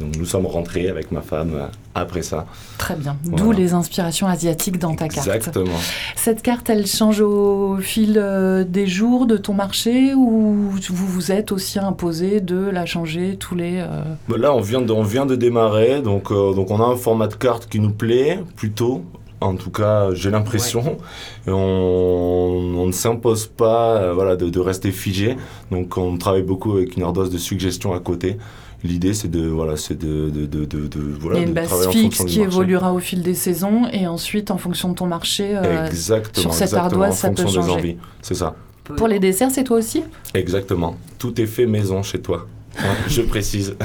Donc 0.00 0.16
nous 0.16 0.24
sommes 0.24 0.46
rentrés 0.46 0.88
avec 0.88 1.12
ma 1.12 1.20
femme 1.20 1.52
euh, 1.54 1.66
après 1.94 2.22
ça. 2.22 2.46
Très 2.78 2.94
bien. 2.96 3.16
D'où 3.24 3.44
Voilà. 3.44 3.58
les 3.60 3.74
inspirations 3.74 4.26
asiatiques 4.26 4.78
dans 4.78 4.94
ta 4.94 5.08
carte. 5.08 5.26
Exactement. 5.28 5.76
Cette 6.16 6.42
carte, 6.42 6.70
elle 6.70 6.86
change 6.86 7.20
au 7.20 7.76
fil 7.80 8.14
euh, 8.16 8.64
des 8.64 8.86
jours 8.86 9.26
de 9.26 9.36
ton 9.36 9.52
marché 9.54 10.14
ou 10.14 10.70
vous 10.70 11.06
vous 11.06 11.32
êtes 11.32 11.52
aussi 11.52 11.78
imposé 11.78 12.40
de 12.40 12.56
la 12.70 12.86
changer 12.86 13.36
tous 13.38 13.54
les... 13.54 13.78
euh, 13.80 14.02
Bah 14.28 14.36
Là, 14.38 14.54
on 14.54 14.60
vient 14.60 14.80
de, 14.80 14.92
on 14.92 15.02
vient 15.02 15.26
de 15.26 15.36
démarrer, 15.36 16.00
donc, 16.00 16.30
euh, 16.30 16.54
donc 16.54 16.70
on 16.70 16.80
a 16.80 16.86
un 16.86 16.96
format 16.96 17.26
de 17.28 17.34
carte 17.34 17.68
qui 17.68 17.78
nous 17.80 17.92
plaît 17.92 18.40
plutôt. 18.56 19.02
En 19.42 19.54
tout 19.56 19.70
cas, 19.70 20.12
j'ai 20.12 20.30
l'impression. 20.30 20.98
Et 21.46 21.50
on, 21.50 21.56
on 21.56 22.86
ne 22.86 22.92
s'impose 22.92 23.46
pas 23.46 23.96
euh, 23.96 24.12
voilà, 24.12 24.36
de, 24.36 24.50
de 24.50 24.60
rester 24.60 24.92
figé. 24.92 25.36
Donc 25.70 25.96
on 25.96 26.16
travaille 26.18 26.42
beaucoup 26.42 26.72
avec 26.72 26.96
une 26.96 27.02
ardoise 27.02 27.30
de 27.30 27.38
suggestions 27.38 27.94
à 27.94 28.00
côté. 28.00 28.36
L'idée, 28.82 29.12
c'est 29.12 29.28
de, 29.28 29.46
voilà, 29.46 29.76
c'est 29.76 29.98
de, 29.98 30.30
de, 30.30 30.46
de, 30.46 30.64
de, 30.64 30.86
de- 30.86 31.14
voilà, 31.20 31.38
Il 31.38 31.42
y 31.42 31.44
a 31.44 31.48
une 31.48 31.54
base 31.54 31.66
travailler 31.68 31.88
en 31.88 31.92
fixe 31.92 32.24
qui 32.24 32.40
évoluera 32.40 32.92
au 32.94 32.98
fil 32.98 33.22
des 33.22 33.34
saisons 33.34 33.82
et 33.92 34.06
ensuite 34.06 34.50
en 34.50 34.56
fonction 34.58 34.88
de 34.88 34.94
ton 34.94 35.06
marché. 35.06 35.50
euh, 35.54 35.86
Exactement, 35.86 36.42
sur 36.42 36.54
cette 36.54 36.68
exactement, 36.68 37.02
ardoise, 37.02 37.12
en 37.12 37.14
ça 37.14 37.30
peut 37.30 37.46
changer. 37.46 37.98
C'est 38.22 38.34
ça. 38.34 38.54
Pour 38.84 39.06
les 39.06 39.18
desserts, 39.20 39.50
c'est 39.50 39.64
toi 39.64 39.76
aussi? 39.76 40.02
Exactement. 40.34 40.96
Tout 41.18 41.38
est 41.40 41.46
fait 41.46 41.66
maison 41.66 42.02
chez 42.02 42.20
toi. 42.20 42.46
Ouais, 42.78 42.84
je 43.08 43.20
précise. 43.22 43.76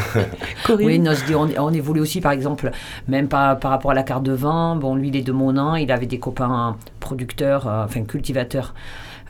Corinne? 0.63 0.85
Oui, 0.87 0.99
non, 0.99 1.13
je 1.13 1.25
dis, 1.25 1.35
on, 1.35 1.49
on 1.59 1.73
évolue 1.73 1.99
aussi, 2.01 2.21
par 2.21 2.31
exemple, 2.31 2.71
même 3.07 3.27
par, 3.27 3.59
par 3.59 3.71
rapport 3.71 3.91
à 3.91 3.93
la 3.95 4.03
carte 4.03 4.23
de 4.23 4.31
vin. 4.31 4.75
Bon, 4.77 4.95
lui, 4.95 5.09
il 5.09 5.15
est 5.15 5.21
de 5.23 5.31
Monin, 5.31 5.77
il 5.77 5.91
avait 5.91 6.05
des 6.05 6.19
copains 6.19 6.77
producteurs, 6.99 7.67
euh, 7.67 7.83
enfin 7.85 8.03
cultivateurs. 8.03 8.73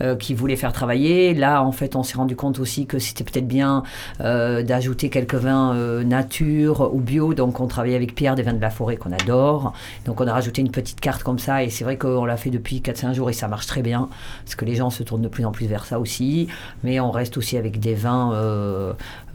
Euh, 0.01 0.15
qui 0.15 0.33
voulaient 0.33 0.55
faire 0.55 0.73
travailler. 0.73 1.33
Là, 1.33 1.63
en 1.63 1.71
fait, 1.71 1.95
on 1.95 2.03
s'est 2.03 2.17
rendu 2.17 2.35
compte 2.35 2.59
aussi 2.59 2.85
que 2.85 2.99
c'était 2.99 3.23
peut-être 3.23 3.47
bien 3.47 3.83
euh, 4.21 4.63
d'ajouter 4.63 5.09
quelques 5.09 5.35
vins 5.35 5.73
euh, 5.75 6.03
nature 6.03 6.91
ou 6.93 6.99
bio. 6.99 7.33
Donc, 7.33 7.59
on 7.59 7.67
travaille 7.67 7.95
avec 7.95 8.15
Pierre 8.15 8.35
des 8.35 8.43
vins 8.43 8.53
de 8.53 8.61
la 8.61 8.69
forêt 8.69 8.97
qu'on 8.97 9.11
adore. 9.11 9.73
Donc, 10.05 10.21
on 10.21 10.27
a 10.27 10.33
rajouté 10.33 10.61
une 10.61 10.71
petite 10.71 10.99
carte 10.99 11.23
comme 11.23 11.39
ça. 11.39 11.63
Et 11.63 11.69
c'est 11.69 11.83
vrai 11.83 11.97
qu'on 11.97 12.25
l'a 12.25 12.37
fait 12.37 12.49
depuis 12.49 12.81
4-5 12.81 13.13
jours 13.13 13.29
et 13.29 13.33
ça 13.33 13.47
marche 13.47 13.67
très 13.67 13.81
bien. 13.81 14.09
Parce 14.43 14.55
que 14.55 14.65
les 14.65 14.75
gens 14.75 14.89
se 14.89 15.03
tournent 15.03 15.21
de 15.21 15.27
plus 15.27 15.45
en 15.45 15.51
plus 15.51 15.67
vers 15.67 15.85
ça 15.85 15.99
aussi. 15.99 16.47
Mais 16.83 16.99
on 16.99 17.11
reste 17.11 17.37
aussi 17.37 17.57
avec 17.57 17.79
des 17.79 17.93
vins 17.93 18.33
euh, 18.33 18.93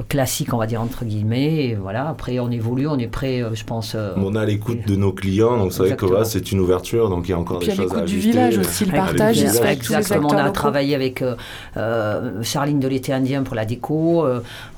classiques, 0.09 0.52
on 0.55 0.59
va 0.59 0.67
dire, 0.67 0.81
entre 0.81 1.05
guillemets. 1.05 1.67
Et 1.67 1.75
voilà, 1.75 2.09
après, 2.09 2.38
on 2.38 2.50
évolue, 2.50 2.87
on 2.87 2.99
est 2.99 3.07
prêt, 3.09 3.43
euh, 3.43 3.55
je 3.55 3.64
pense. 3.64 3.95
euh, 3.95 4.14
On 4.17 4.35
est 4.35 4.38
à 4.38 4.45
l'écoute 4.45 4.87
de 4.87 4.97
nos 4.97 5.12
clients, 5.12 5.57
donc 5.59 5.73
c'est 5.73 5.83
vrai 5.83 5.97
que 5.97 6.25
c'est 6.25 6.52
une 6.52 6.61
ouverture, 6.61 7.09
donc 7.09 7.29
il 7.29 7.33
y 7.33 7.35
a 7.35 7.38
encore 7.38 7.59
Puis 7.59 7.69
des 7.69 7.73
à 7.73 7.76
choses 7.76 7.93
à 7.95 7.97
l'écoute 7.97 8.05
du 8.05 8.14
ajuster. 8.14 8.31
village 8.31 8.59
aussi, 8.59 8.85
le 8.85 8.93
partage, 8.93 9.37
il 9.40 9.49
se 9.50 9.61
fait 9.61 9.61
village, 9.61 9.67
avec 9.67 9.83
tous 9.83 9.93
les 9.93 9.99
Exactement, 9.99 10.29
acteurs 10.29 10.38
on 10.38 10.50
a 10.50 10.52
travaillé 10.52 10.95
avec 10.95 11.25
Charline 12.42 12.80
de 12.80 12.88
l'été 12.88 13.12
indien 13.12 13.42
pour 13.42 13.54
la 13.54 13.64
déco. 13.64 14.26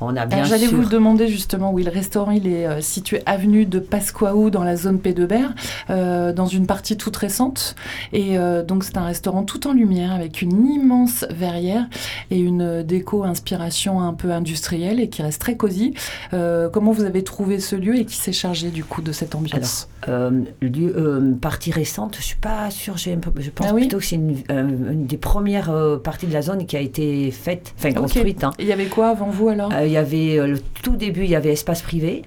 on 0.00 0.17
a 0.17 0.26
bien 0.26 0.45
J'allais 0.45 0.67
vous 0.67 0.85
demander 0.85 1.29
justement, 1.29 1.73
oui, 1.73 1.85
le 1.85 1.91
restaurant, 1.91 2.31
il 2.31 2.47
est 2.47 2.81
situé 2.81 3.23
avenue 3.26 3.67
de 3.67 3.79
Pasquaou 3.79 4.50
dans 4.50 4.64
la 4.64 4.76
zone 4.76 4.99
P 4.99 5.12
de 5.12 5.26
Berre, 5.26 5.55
dans 5.88 6.47
une 6.47 6.67
partie 6.67 6.97
toute 6.97 7.17
récente. 7.17 7.75
Et 8.12 8.37
donc, 8.67 8.85
c'est 8.85 8.97
un 8.97 9.05
restaurant 9.05 9.43
tout 9.45 9.67
en 9.67 9.73
lumière 9.73 10.12
avec 10.12 10.43
une 10.43 10.67
immense 10.67 11.25
verrière 11.31 11.87
et 12.31 12.38
une 12.38 12.83
déco 12.83 13.25
inspiration 13.25 14.00
un 14.00 14.14
peu 14.14 14.33
industrielle 14.33 15.00
et 15.00 15.09
qui 15.09 15.23
reste 15.23 15.41
très 15.41 15.57
cosy. 15.57 15.95
comment 16.31 16.93
vous 16.93 17.05
avez 17.05 17.25
trouvé 17.25 17.61
ce 17.61 17.76
lieu 17.76 17.97
et 17.97 18.05
qui 18.05 18.17
s'est 18.17 18.33
chargé 18.33 18.71
du 18.71 18.85
coup 18.85 19.02
de 19.02 19.12
cette 19.12 19.35
ambiance? 19.35 19.88
Alors, 20.02 20.31
lieu, 20.61 21.37
partie 21.41 21.71
récente, 21.71 22.17
je 22.19 22.23
suis 22.23 22.37
pas 22.37 22.71
sûre, 22.71 22.97
je 22.97 23.11
pense 23.50 23.67
ah 23.69 23.75
plutôt 23.75 23.99
que 23.99 24.05
c'est 24.05 24.17
une, 24.17 25.07
des 25.07 25.17
premières 25.17 25.62
parties 26.02 26.26
de 26.26 26.33
la 26.33 26.42
zone 26.42 26.66
qui 26.66 26.76
a 26.76 26.81
été 26.81 27.31
faite, 27.31 27.75
enfin 27.78 27.92
construite. 27.92 28.45
Hein. 28.45 28.52
Il 28.59 28.66
y 28.66 28.73
avait 28.73 28.87
quoi 28.87 29.09
avant 29.09 29.31
vous 29.31 29.49
alors? 29.49 29.73
Il 29.83 29.90
y 29.90 29.97
avait 29.97 30.47
le 30.47 30.59
tout 30.83 30.97
début, 30.97 31.25
il 31.25 31.31
y 31.31 31.37
avait 31.37 31.52
espace 31.52 31.83
privé. 31.83 32.23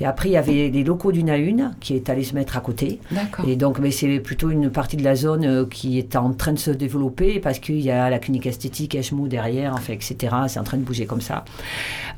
Et 0.00 0.04
après, 0.04 0.28
il 0.28 0.32
y 0.32 0.36
avait 0.36 0.68
les 0.68 0.84
locaux 0.84 1.12
d'une 1.12 1.30
à 1.30 1.36
une 1.36 1.72
qui 1.80 1.94
est 1.94 2.10
allé 2.10 2.22
se 2.22 2.34
mettre 2.34 2.56
à 2.56 2.60
côté. 2.60 3.00
Et 3.46 3.56
donc, 3.56 3.78
mais 3.78 3.90
c'est 3.90 4.20
plutôt 4.20 4.50
une 4.50 4.70
partie 4.70 4.96
de 4.96 5.04
la 5.04 5.14
zone 5.14 5.44
euh, 5.44 5.64
qui 5.64 5.98
est 5.98 6.16
en 6.16 6.32
train 6.32 6.52
de 6.52 6.58
se 6.58 6.70
développer 6.70 7.40
parce 7.40 7.58
qu'il 7.58 7.80
y 7.80 7.90
a 7.90 8.10
la 8.10 8.18
clinique 8.18 8.46
esthétique 8.46 8.94
Echmou 8.94 9.28
derrière, 9.28 9.74
en 9.74 9.78
fait, 9.78 9.94
etc. 9.94 10.34
C'est 10.48 10.60
en 10.60 10.64
train 10.64 10.76
de 10.76 10.82
bouger 10.82 11.06
comme 11.06 11.20
ça. 11.20 11.44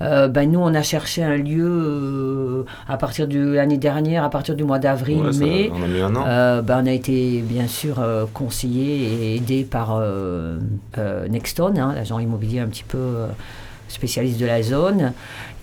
Euh, 0.02 0.28
ben, 0.28 0.50
nous, 0.50 0.60
on 0.60 0.74
a 0.74 0.82
cherché 0.82 1.22
un 1.22 1.36
lieu 1.36 1.66
euh, 1.68 2.64
à 2.88 2.96
partir 2.96 3.28
de 3.28 3.52
l'année 3.52 3.78
dernière, 3.78 4.24
à 4.24 4.30
partir 4.30 4.56
du 4.56 4.64
mois 4.64 4.78
d'avril, 4.78 5.22
mai. 5.38 5.70
on 5.72 5.82
a 5.82 5.86
mis 5.86 6.00
un 6.00 6.16
an. 6.16 6.62
ben, 6.62 6.82
on 6.82 6.86
a 6.86 6.92
été 6.92 7.42
bien 7.42 7.68
sûr 7.68 7.96
conseillé 8.34 9.32
et 9.32 9.36
aidé 9.36 9.64
par 9.64 10.02
Nexton, 11.28 11.74
hein, 11.76 11.92
l'agent 11.94 12.18
immobilier 12.18 12.60
un 12.60 12.66
petit 12.66 12.84
peu 12.84 12.98
spécialiste 13.88 14.38
de 14.38 14.46
la 14.46 14.62
zone. 14.62 15.12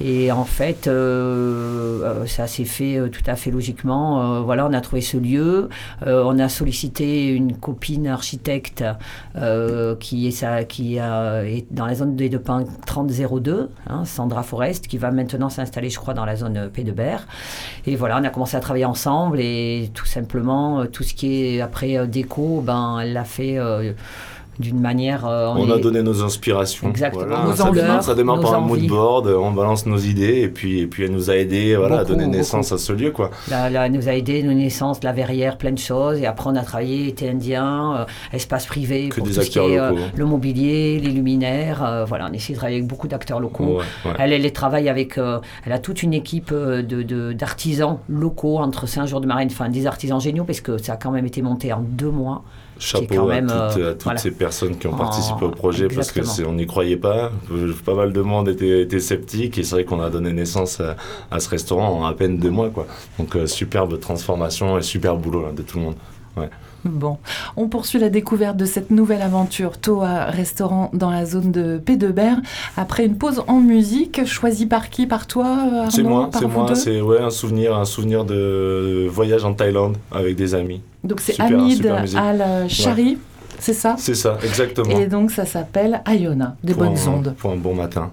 Et 0.02 0.32
en 0.32 0.44
fait, 0.44 0.88
euh, 0.88 2.04
euh, 2.04 2.26
ça 2.26 2.48
s'est 2.48 2.66
fait 2.66 2.98
euh, 2.98 3.08
tout 3.08 3.24
à 3.28 3.36
fait 3.36 3.50
logiquement. 3.50 4.42
voilà, 4.42 4.66
on 4.66 4.74
a 4.74 4.82
trouvé 4.82 5.02
ce 5.02 5.18
lieu. 5.18 5.70
on 6.06 6.38
a 6.40 6.50
sollicité 6.50 7.28
une 7.28 7.56
copine 7.56 8.08
architecte 8.08 8.84
qui, 10.00 10.28
est, 10.28 10.32
ça, 10.32 10.64
qui 10.64 10.98
est 10.98 11.66
dans 11.72 11.86
la 11.86 11.96
zone 11.96 12.16
des 12.16 12.30
de 12.30 12.38
Pin 12.38 12.66
3002, 12.86 13.70
hein, 13.88 14.06
Sandra 14.06 14.44
Forest, 14.44 14.88
qui 14.88 14.98
va 14.98 15.12
maintenant 15.12 15.50
s'installer, 15.50 15.90
je 15.90 16.00
crois, 16.00 16.14
dans 16.14 16.26
la 16.26 16.36
zone 16.36 16.70
P. 16.74 16.86
Et 17.86 17.96
voilà, 17.96 18.20
on 18.20 18.24
a 18.24 18.30
commencé 18.30 18.58
à 18.58 18.60
travailler 18.60 18.86
ensemble 18.86 19.40
et 19.40 19.90
tout 19.94 20.06
simplement, 20.06 20.86
tout 20.86 21.04
ce 21.04 21.14
qui 21.14 21.56
est 21.56 21.62
après 21.62 22.08
déco, 22.08 22.62
ben, 22.62 23.00
elle 23.02 23.14
l'a 23.14 23.24
fait 23.24 23.58
d'une 24.60 24.80
manière. 24.80 25.26
Euh, 25.26 25.48
on, 25.56 25.70
a 25.70 25.78
donné 25.78 26.02
nos 26.02 26.24
inspirations. 26.24 26.90
Exactement. 26.90 27.54
ça, 27.56 27.72
démarre, 27.72 28.04
ça 28.04 28.16
démarre 28.16 28.40
par 28.40 28.56
un 28.56 28.60
mood 28.62 28.86
board, 28.88 29.28
on 29.28 29.52
balance 29.52 29.86
nos 29.86 29.98
idées 29.98 30.42
et 30.42 30.48
puis, 30.48 30.80
et 30.80 30.88
puis 30.88 31.04
elle 31.04 31.12
nous 31.12 31.30
a 31.30 31.36
aidé 31.36 31.76
voilà, 31.76 32.00
à 32.00 32.04
donner 32.04 32.28
naissance 32.28 32.72
à 32.72 32.78
ce 32.78 32.94
lieu. 32.94 33.12
Quoi. 33.12 33.32
Là, 33.50 33.70
elle 33.70 33.92
nous 33.92 34.08
a 34.08 34.14
aidé, 34.14 34.44
nos 34.44 34.54
naissances, 34.54 35.04
la 35.04 35.12
verrière, 35.12 35.58
plein 35.58 35.72
de 35.72 35.80
choses. 35.80 36.20
Et 36.20 36.26
après, 36.26 36.50
on 36.50 36.56
a 36.56 36.64
travaillé 36.64 37.08
été 37.08 37.30
indien, 37.30 37.96
euh, 37.98 38.06
espace 38.34 38.66
privé, 38.66 39.10
que 39.10 39.18
pour 39.18 39.28
des 39.28 39.34
tout 39.34 39.40
acteurs 39.40 39.66
ce 39.66 39.70
qui 39.70 39.76
est, 39.76 39.80
euh, 39.80 39.92
le 40.16 40.26
mobilier, 40.26 41.00
les 41.00 41.12
luminaires. 41.12 42.06
voilà, 42.08 42.28
on 42.30 42.34
essaie 42.34 42.54
de 42.54 42.58
travailler 42.58 42.78
avec 42.78 42.88
beaucoup 42.88 43.08
d'acteurs 43.08 43.40
locaux. 43.40 43.80
Elle, 44.20 44.34
elle, 44.34 44.52
travaille 44.54 44.90
avec. 44.90 45.18
elle 45.18 45.72
a 45.72 45.80
toute 45.80 46.04
une 46.04 46.14
équipe 46.14 46.54
de, 46.54 47.34
d'artisans 47.34 48.00
locaux 48.08 48.58
entre 48.58 48.88
Saint-Jean-de-Marine, 48.88 49.50
enfin 49.52 49.70
des 49.70 49.88
artisans 49.88 50.20
géniaux, 50.20 50.46
parce 50.46 50.62
que 50.62 50.78
ça 50.78 50.94
a 50.94 50.98
quand 50.98 51.12
même 51.12 51.26
été 51.26 51.42
monté 51.42 51.74
en 51.74 51.82
deux 51.82 52.12
mois. 52.12 52.44
Chapeau 52.78 53.30
à 53.30 53.94
toutes, 53.94 54.20
ces 54.20 54.32
personnes 54.32 54.78
qui 54.78 54.88
ont 54.88 54.98
participé 54.98 55.46
au 55.46 55.50
projet 55.50 55.88
parce 55.88 56.12
que 56.12 56.46
on 56.46 56.54
n'y 56.54 56.68
croyait 56.68 56.98
pas. 56.98 57.32
Pas 57.86 57.96
mal 57.96 58.12
de 58.12 58.22
monde 58.22 58.50
était, 58.50 58.82
était 58.82 59.00
sceptique 59.00 59.58
et 59.58 59.64
c'est 59.64 59.76
vrai 59.76 59.86
qu'on 59.86 60.02
a 60.02 60.10
donné 60.10 60.34
naissance 60.34 60.82
à, 61.32 61.40
ce 61.40 61.50
restaurant 61.50 62.02
en 62.02 62.06
à 62.06 62.14
peine 62.14 62.38
deux 62.38 62.50
mois. 62.50 62.70
Quoi. 62.70 62.88
Donc 63.18 63.36
euh, 63.36 63.48
superbe 63.48 64.00
transformation 64.00 64.78
et 64.78 64.82
super 64.82 65.16
boulot 65.16 65.52
de 65.52 65.62
tout 65.62 65.78
le 65.78 65.84
monde. 65.86 65.96
Ouais. 66.36 66.50
Bon, 66.96 67.18
on 67.58 67.68
poursuit 67.68 68.00
la 68.00 68.10
découverte 68.10 68.58
de 68.58 68.66
cette 68.66 68.92
nouvelle 68.92 69.22
aventure 69.22 69.80
Toa 69.80 70.26
Restaurant 70.26 70.90
dans 70.94 71.10
la 71.10 71.26
zone 71.26 71.52
de 71.52 71.78
Pédebert 71.78 72.38
après 72.78 73.06
une 73.06 73.18
pause 73.18 73.44
en 73.48 73.60
musique 73.60 74.26
choisie 74.26 74.66
par 74.66 74.90
qui? 74.90 75.08
Par 75.08 75.28
toi 75.28 75.88
C'est 75.90 76.04
moi, 76.04 76.30
c'est 76.32 76.48
moi, 76.48 76.76
c'est 76.76 77.02
ouais, 77.02 77.20
un 77.20 77.32
souvenir, 77.32 77.76
un 77.76 77.86
souvenir 77.86 78.24
de 78.24 79.08
voyage 79.10 79.44
en 79.44 79.54
Thaïlande 79.54 79.98
avec 80.12 80.36
des 80.36 80.54
amis. 80.54 80.82
Donc 81.04 81.22
c'est 81.22 81.40
Hamid 81.40 81.86
Al-Shari, 82.16 83.18
c'est 83.60 83.74
ça? 83.74 83.96
C'est 83.98 84.16
ça, 84.16 84.38
exactement. 84.44 84.98
Et 84.98 85.08
donc 85.08 85.32
ça 85.32 85.46
s'appelle 85.46 86.02
Ayona, 86.06 86.56
des 86.64 86.74
bonnes 86.74 86.98
ondes. 87.08 87.34
Pour 87.38 87.52
un 87.52 87.58
bon 87.58 87.74
matin. 87.74 88.12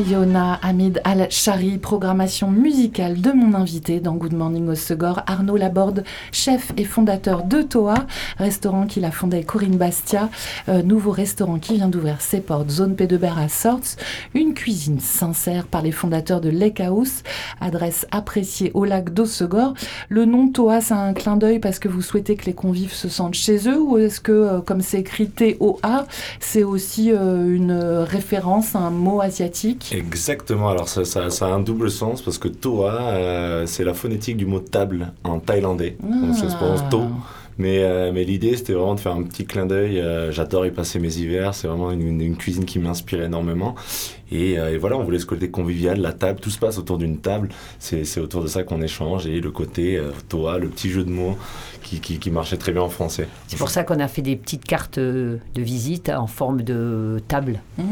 Ayona 0.00 0.58
Hamid 0.62 1.02
Al-Shari, 1.04 1.76
programmation 1.76 2.50
musicale 2.50 3.20
de 3.20 3.32
mon 3.32 3.52
invité 3.52 4.00
dans 4.00 4.14
Good 4.14 4.32
Morning 4.32 4.66
au 4.68 4.74
Segor, 4.74 5.20
Arnaud 5.26 5.58
Laborde, 5.58 6.04
chef 6.32 6.72
et 6.78 6.84
fondateur 6.84 7.44
de 7.44 7.60
Toa, 7.60 8.06
restaurant 8.38 8.86
qu'il 8.86 9.04
a 9.04 9.10
fondé 9.10 9.44
Corinne 9.44 9.76
Bastia, 9.76 10.30
euh, 10.70 10.82
nouveau 10.82 11.10
restaurant 11.10 11.58
qui 11.58 11.74
vient 11.74 11.88
d'ouvrir 11.88 12.22
ses 12.22 12.40
portes, 12.40 12.70
zone 12.70 12.96
P 12.96 13.06
de 13.06 13.20
à 13.22 13.48
Sorts, 13.50 13.96
une 14.32 14.54
cuisine 14.54 15.00
sincère 15.00 15.66
par 15.66 15.82
les 15.82 15.92
fondateurs 15.92 16.40
de 16.40 16.48
Lake 16.48 16.82
adresse 17.60 18.06
appréciée 18.10 18.70
au 18.72 18.86
lac 18.86 19.12
d'Ossegor. 19.12 19.74
Le 20.08 20.24
nom 20.24 20.48
Toa, 20.48 20.80
c'est 20.80 20.94
un 20.94 21.12
clin 21.12 21.36
d'œil 21.36 21.58
parce 21.58 21.78
que 21.78 21.88
vous 21.88 22.00
souhaitez 22.00 22.36
que 22.36 22.46
les 22.46 22.54
convives 22.54 22.94
se 22.94 23.10
sentent 23.10 23.34
chez 23.34 23.68
eux 23.68 23.78
ou 23.78 23.98
est-ce 23.98 24.22
que, 24.22 24.32
euh, 24.32 24.60
comme 24.62 24.80
c'est 24.80 25.00
écrit 25.00 25.28
T-O-A, 25.28 26.06
c'est 26.38 26.64
aussi 26.64 27.12
euh, 27.12 27.54
une 27.54 27.72
référence, 27.72 28.74
un 28.74 28.88
mot 28.88 29.20
asiatique? 29.20 29.89
Exactement, 29.92 30.68
alors 30.68 30.88
ça, 30.88 31.04
ça, 31.04 31.30
ça, 31.30 31.46
a 31.46 31.50
un 31.50 31.60
double 31.60 31.90
sens 31.90 32.22
parce 32.22 32.38
que 32.38 32.48
Toa, 32.48 33.00
euh, 33.00 33.66
c'est 33.66 33.84
la 33.84 33.94
phonétique 33.94 34.36
du 34.36 34.46
mot 34.46 34.60
table 34.60 35.12
en 35.24 35.40
thaïlandais. 35.40 35.96
Donc 36.02 36.36
ça 36.36 36.48
se 36.48 36.56
prononce 36.56 36.88
To. 36.90 37.02
Mais, 37.60 37.82
euh, 37.82 38.10
mais 38.10 38.24
l'idée, 38.24 38.56
c'était 38.56 38.72
vraiment 38.72 38.94
de 38.94 39.00
faire 39.00 39.12
un 39.12 39.22
petit 39.22 39.44
clin 39.44 39.66
d'œil. 39.66 40.00
Euh, 40.00 40.32
J'adore 40.32 40.64
y 40.64 40.70
passer 40.70 40.98
mes 40.98 41.18
hivers. 41.18 41.54
C'est 41.54 41.68
vraiment 41.68 41.90
une, 41.90 42.36
cuisine 42.36 42.64
qui 42.64 42.78
m'inspire 42.78 43.22
énormément. 43.22 43.74
Et, 44.32 44.58
euh, 44.58 44.74
et, 44.74 44.78
voilà, 44.78 44.96
on 44.96 45.04
voulait 45.04 45.18
ce 45.18 45.26
côté 45.26 45.50
convivial, 45.50 46.00
la 46.00 46.12
table, 46.12 46.40
tout 46.40 46.50
se 46.50 46.58
passe 46.58 46.78
autour 46.78 46.98
d'une 46.98 47.18
table. 47.18 47.48
C'est 47.78 48.20
autour 48.20 48.42
de 48.42 48.48
ça 48.48 48.62
qu'on 48.62 48.80
échange. 48.82 49.26
Et 49.26 49.40
le 49.40 49.50
côté 49.50 49.96
euh, 49.96 50.10
Toa, 50.28 50.58
le 50.58 50.68
petit 50.68 50.90
jeu 50.90 51.04
de 51.04 51.10
mots 51.10 51.36
qui, 51.82 52.00
qui, 52.00 52.18
qui 52.18 52.30
marchait 52.30 52.56
très 52.56 52.72
bien 52.72 52.82
en 52.82 52.88
français. 52.88 53.28
C'est 53.48 53.58
pour 53.58 53.70
ça 53.70 53.84
qu'on 53.84 53.98
a 54.00 54.08
fait 54.08 54.22
des 54.22 54.36
petites 54.36 54.64
cartes 54.64 54.98
de 54.98 55.40
visite 55.56 56.08
en 56.10 56.26
forme 56.26 56.62
de 56.62 57.20
table 57.28 57.60
mmh. 57.78 57.82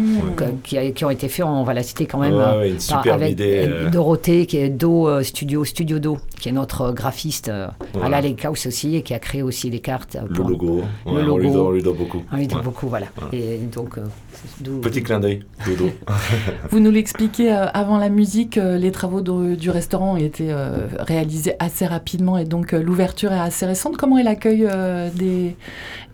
qui, 0.63 0.93
qui, 0.93 1.05
ont 1.05 1.11
été 1.11 1.29
faites. 1.29 1.45
On 1.45 1.65
va 1.65 1.75
la 1.75 1.83
citer 1.83 2.07
quand 2.07 2.19
même. 2.19 2.35
Ouais, 2.35 2.59
ouais, 2.59 2.71
une 2.71 2.81
super 2.81 3.15
avec 3.15 3.33
idée. 3.33 3.67
Euh... 3.69 3.91
Dorothée, 3.91 4.47
qui 4.47 4.59
est 4.59 4.69
Do 4.69 5.23
Studio, 5.23 5.65
Studio 5.65 5.99
Do, 5.99 6.19
qui 6.39 6.49
est 6.49 6.53
notre 6.53 6.93
graphiste 6.93 7.49
à 7.49 8.09
la 8.09 8.21
Lake 8.21 8.45
House 8.45 8.67
aussi 8.67 8.97
et 8.97 9.03
qui 9.03 9.15
a 9.15 9.19
créé 9.19 9.43
aussi 9.43 9.71
les 9.71 9.81
cartes. 9.81 10.17
Le 10.29 10.37
logo. 10.37 10.83
Le 11.07 11.23
logo. 11.23 11.35
On 11.35 11.39
lui 11.39 11.51
doit, 11.51 11.67
on 11.67 11.71
lui 11.71 11.83
doit 11.83 11.95
beaucoup. 11.95 12.23
On 12.33 12.37
lui 12.37 12.47
doit 12.47 12.63
beaucoup, 12.63 12.89
voilà. 12.89 13.07
Et 13.33 13.59
donc, 13.59 13.99
euh, 13.99 14.03
Petit 14.83 15.03
clin 15.03 15.21
d'œil, 15.21 15.43
dodo. 15.67 15.91
Vous 16.71 16.81
nous 16.81 16.91
l'expliquez 16.91 17.53
euh, 17.53 17.67
avant 17.73 17.99
la 17.99 18.09
musique, 18.09 18.59
euh, 18.59 18.77
les 18.79 18.93
travaux 18.93 19.21
de, 19.21 19.55
du 19.55 19.71
restaurant 19.71 20.15
ont 20.15 20.17
été 20.17 20.53
euh, 20.53 20.87
réalisés 20.99 21.55
assez 21.59 21.87
rapidement 21.87 22.39
et 22.39 22.45
donc 22.45 22.73
euh, 22.73 22.83
l'ouverture 22.83 23.33
est 23.33 23.39
assez 23.39 23.67
récente. 23.67 23.97
Comment 23.97 24.19
est 24.19 24.23
l'accueil 24.23 24.67
euh, 24.67 25.09
des, 25.15 25.57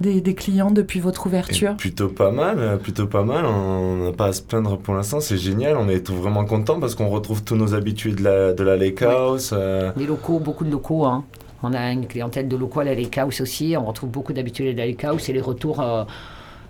des, 0.00 0.20
des, 0.20 0.35
clients 0.35 0.70
depuis 0.70 1.00
votre 1.00 1.27
ouverture? 1.27 1.72
Et 1.72 1.77
Plutôt 1.77 2.09
pas 2.09 2.31
mal, 2.31 2.79
plutôt 2.79 3.07
pas 3.07 3.24
mal. 3.24 3.44
On 3.44 4.05
n'a 4.05 4.12
pas 4.12 4.27
à 4.27 4.33
se 4.33 4.42
plaindre 4.42 4.79
pour 4.79 4.94
l'instant, 4.94 5.20
c'est 5.20 5.38
génial. 5.38 5.77
On 5.77 5.88
est 5.88 6.11
vraiment 6.11 6.44
contents 6.44 6.81
parce 6.81 6.94
qu'on 6.94 7.09
retrouve 7.09 7.44
tous 7.44 7.57
nos 7.57 7.74
habitués 7.74 8.12
de 8.12 8.22
la, 8.22 8.53
de 8.53 8.62
la 8.62 8.77
Lake 8.77 9.03
House. 9.03 9.53
Oui. 9.53 9.92
Les 9.96 10.07
locaux, 10.07 10.38
beaucoup 10.38 10.64
de 10.64 10.70
locaux. 10.70 11.05
Hein. 11.05 11.24
On 11.62 11.72
a 11.72 11.90
une 11.90 12.07
clientèle 12.07 12.48
de 12.48 12.57
locaux 12.57 12.81
à 12.81 12.85
la 12.85 12.94
Lake 12.94 13.16
House 13.18 13.40
aussi. 13.40 13.74
On 13.79 13.85
retrouve 13.85 14.11
beaucoup 14.11 14.33
d'habitués 14.33 14.72
de 14.72 14.79
la 14.79 14.87
Lake 14.87 15.05
House 15.05 15.29
et 15.29 15.33
les 15.33 15.40
retours 15.40 15.83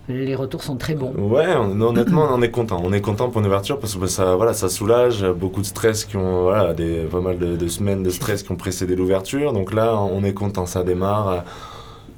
les 0.07 0.35
retours 0.35 0.63
sont 0.63 0.75
très 0.75 0.95
bons. 0.95 1.13
Ouais, 1.17 1.55
on, 1.57 1.79
honnêtement, 1.81 2.27
on 2.31 2.41
est 2.41 2.51
content. 2.51 2.81
On 2.83 2.93
est 2.93 3.01
content 3.01 3.29
pour 3.29 3.41
une 3.41 3.47
ouverture 3.47 3.79
parce 3.79 3.95
que 3.95 4.07
ça, 4.07 4.35
voilà, 4.35 4.53
ça 4.53 4.69
soulage 4.69 5.25
beaucoup 5.25 5.61
de 5.61 5.65
stress 5.65 6.05
qui 6.05 6.17
ont, 6.17 6.43
voilà, 6.43 6.73
des, 6.73 7.01
pas 7.03 7.21
mal 7.21 7.37
de 7.37 7.67
semaines 7.67 8.03
de 8.03 8.09
stress 8.09 8.43
qui 8.43 8.51
ont 8.51 8.55
précédé 8.57 8.95
l'ouverture. 8.95 9.53
Donc 9.53 9.73
là, 9.73 9.95
on 9.95 10.23
est 10.23 10.33
content, 10.33 10.65
ça 10.65 10.83
démarre. 10.83 11.43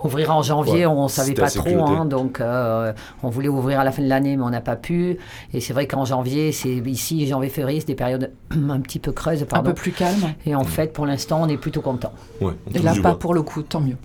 Ouvrir 0.08 0.34
en 0.34 0.41
janvier, 0.41 0.86
ouais, 0.86 0.86
on 0.86 1.04
ne 1.04 1.10
savait 1.10 1.34
pas 1.34 1.50
trop, 1.50 1.86
hein, 1.86 2.06
donc 2.06 2.39
euh, 2.39 2.93
on 3.24 3.30
voulait 3.30 3.50
ouvrir 3.50 3.82
à 3.82 3.84
la 3.84 3.91
fin 3.91 4.02
de 4.02 4.08
l'année, 4.08 4.38
mais 4.38 4.43
on 4.43 4.50
n'a 4.50 4.62
pas 4.62 4.78
pu. 4.78 5.17
Et 5.54 5.60
c'est 5.60 5.74
vrai 5.74 5.86
qu'en 5.86 6.06
janvier, 6.06 6.54
c'est 6.54 6.70
ici, 6.70 7.28
janvier-février, 7.28 7.82
c'est 7.82 7.88
des 7.88 7.96
périodes 7.96 8.32
un 8.70 8.80
petit 8.80 9.00
peu 9.00 9.12
creuses, 9.12 9.46
pardon. 9.50 9.70
Un 9.70 9.74
peu 9.74 9.76
plus 9.76 9.91
calme. 9.91 10.34
Et 10.46 10.56
en 10.56 10.63
fait, 10.63 10.93
pour 10.93 11.06
l'instant, 11.06 11.41
on 11.43 11.50
est 11.50 11.58
plutôt 11.58 11.82
content. 11.82 12.13
Ouais, 12.39 12.54
Et 12.74 12.80
là, 12.80 12.93
pas 13.04 13.15
pour 13.15 13.34
le 13.34 13.41
coup, 13.41 13.63
tant 13.63 13.82
mieux. 13.82 13.98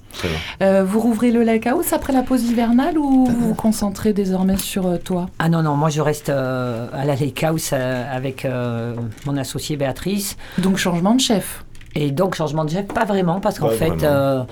Euh, 0.61 0.83
vous 0.85 0.99
rouvrez 0.99 1.31
le 1.31 1.45
Lake 1.45 1.69
House 1.69 1.93
après 1.93 2.12
la 2.12 2.23
pause 2.23 2.43
hivernale 2.45 2.99
ou 2.99 3.27
vous 3.27 3.49
vous 3.49 3.55
concentrez 3.55 4.12
désormais 4.12 4.59
sur 4.59 4.87
euh, 4.87 4.97
toi? 4.97 5.27
Ah 5.38 5.49
non, 5.49 5.62
non, 5.62 5.77
moi 5.77 5.88
je 5.88 6.01
reste 6.01 6.29
euh, 6.31 6.88
à 6.93 7.05
la 7.05 7.15
Lake 7.15 7.45
House 7.45 7.73
avec 7.73 8.47
mon 9.27 9.37
associée 9.37 9.77
Béatrice. 9.77 10.37
Donc 10.59 10.79
changement 10.79 11.15
de 11.15 11.21
chef 11.21 11.65
et 11.95 12.11
donc, 12.11 12.35
changement 12.35 12.65
de 12.65 12.71
chef, 12.71 12.87
pas 12.87 13.05
vraiment, 13.05 13.41
parce 13.41 13.59
qu'en 13.59 13.69
fait, 13.69 14.03
euh, 14.03 14.45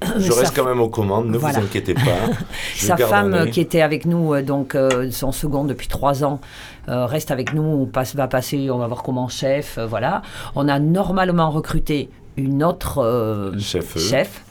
je 0.18 0.32
reste 0.32 0.54
quand 0.54 0.64
même 0.64 0.80
aux 0.80 0.88
commandes, 0.88 1.28
ne 1.28 1.38
voilà. 1.38 1.58
vous 1.58 1.66
inquiétez 1.66 1.94
pas. 1.94 2.00
Sa 2.74 2.96
femme 2.96 3.50
qui 3.50 3.60
était 3.60 3.80
avec 3.80 4.04
nous, 4.04 4.40
donc 4.42 4.74
euh, 4.74 5.10
son 5.10 5.32
second 5.32 5.64
depuis 5.64 5.88
trois 5.88 6.22
ans, 6.22 6.40
euh, 6.88 7.06
reste 7.06 7.30
avec 7.30 7.54
nous, 7.54 7.62
on 7.62 7.86
passe, 7.86 8.14
va 8.14 8.28
passer, 8.28 8.70
on 8.70 8.78
va 8.78 8.86
voir 8.86 9.02
comment 9.02 9.28
chef, 9.28 9.78
euh, 9.78 9.86
voilà. 9.86 10.22
On 10.54 10.68
a 10.68 10.78
normalement 10.78 11.50
recruté 11.50 12.10
une 12.36 12.62
autre 12.62 13.52
chef. 13.58 13.98
chef. 13.98 14.42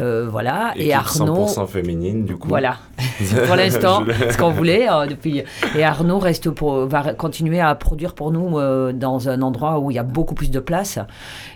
Euh, 0.00 0.26
voilà. 0.30 0.72
Et, 0.76 0.88
et 0.88 0.94
Arnaud. 0.94 1.46
100% 1.46 1.66
féminine, 1.66 2.24
du 2.24 2.36
coup. 2.36 2.48
Voilà. 2.48 2.76
pour 3.46 3.56
l'instant, 3.56 4.04
ce 4.30 4.36
qu'on 4.36 4.50
voulait. 4.50 4.88
Euh, 4.90 5.06
depuis. 5.06 5.42
Et 5.76 5.84
Arnaud 5.84 6.18
reste 6.18 6.50
pour, 6.50 6.86
va 6.86 7.14
continuer 7.14 7.60
à 7.60 7.74
produire 7.74 8.14
pour 8.14 8.32
nous 8.32 8.58
euh, 8.58 8.92
dans 8.92 9.28
un 9.28 9.42
endroit 9.42 9.78
où 9.78 9.90
il 9.90 9.94
y 9.94 9.98
a 9.98 10.02
beaucoup 10.02 10.34
plus 10.34 10.50
de 10.50 10.60
place. 10.60 10.98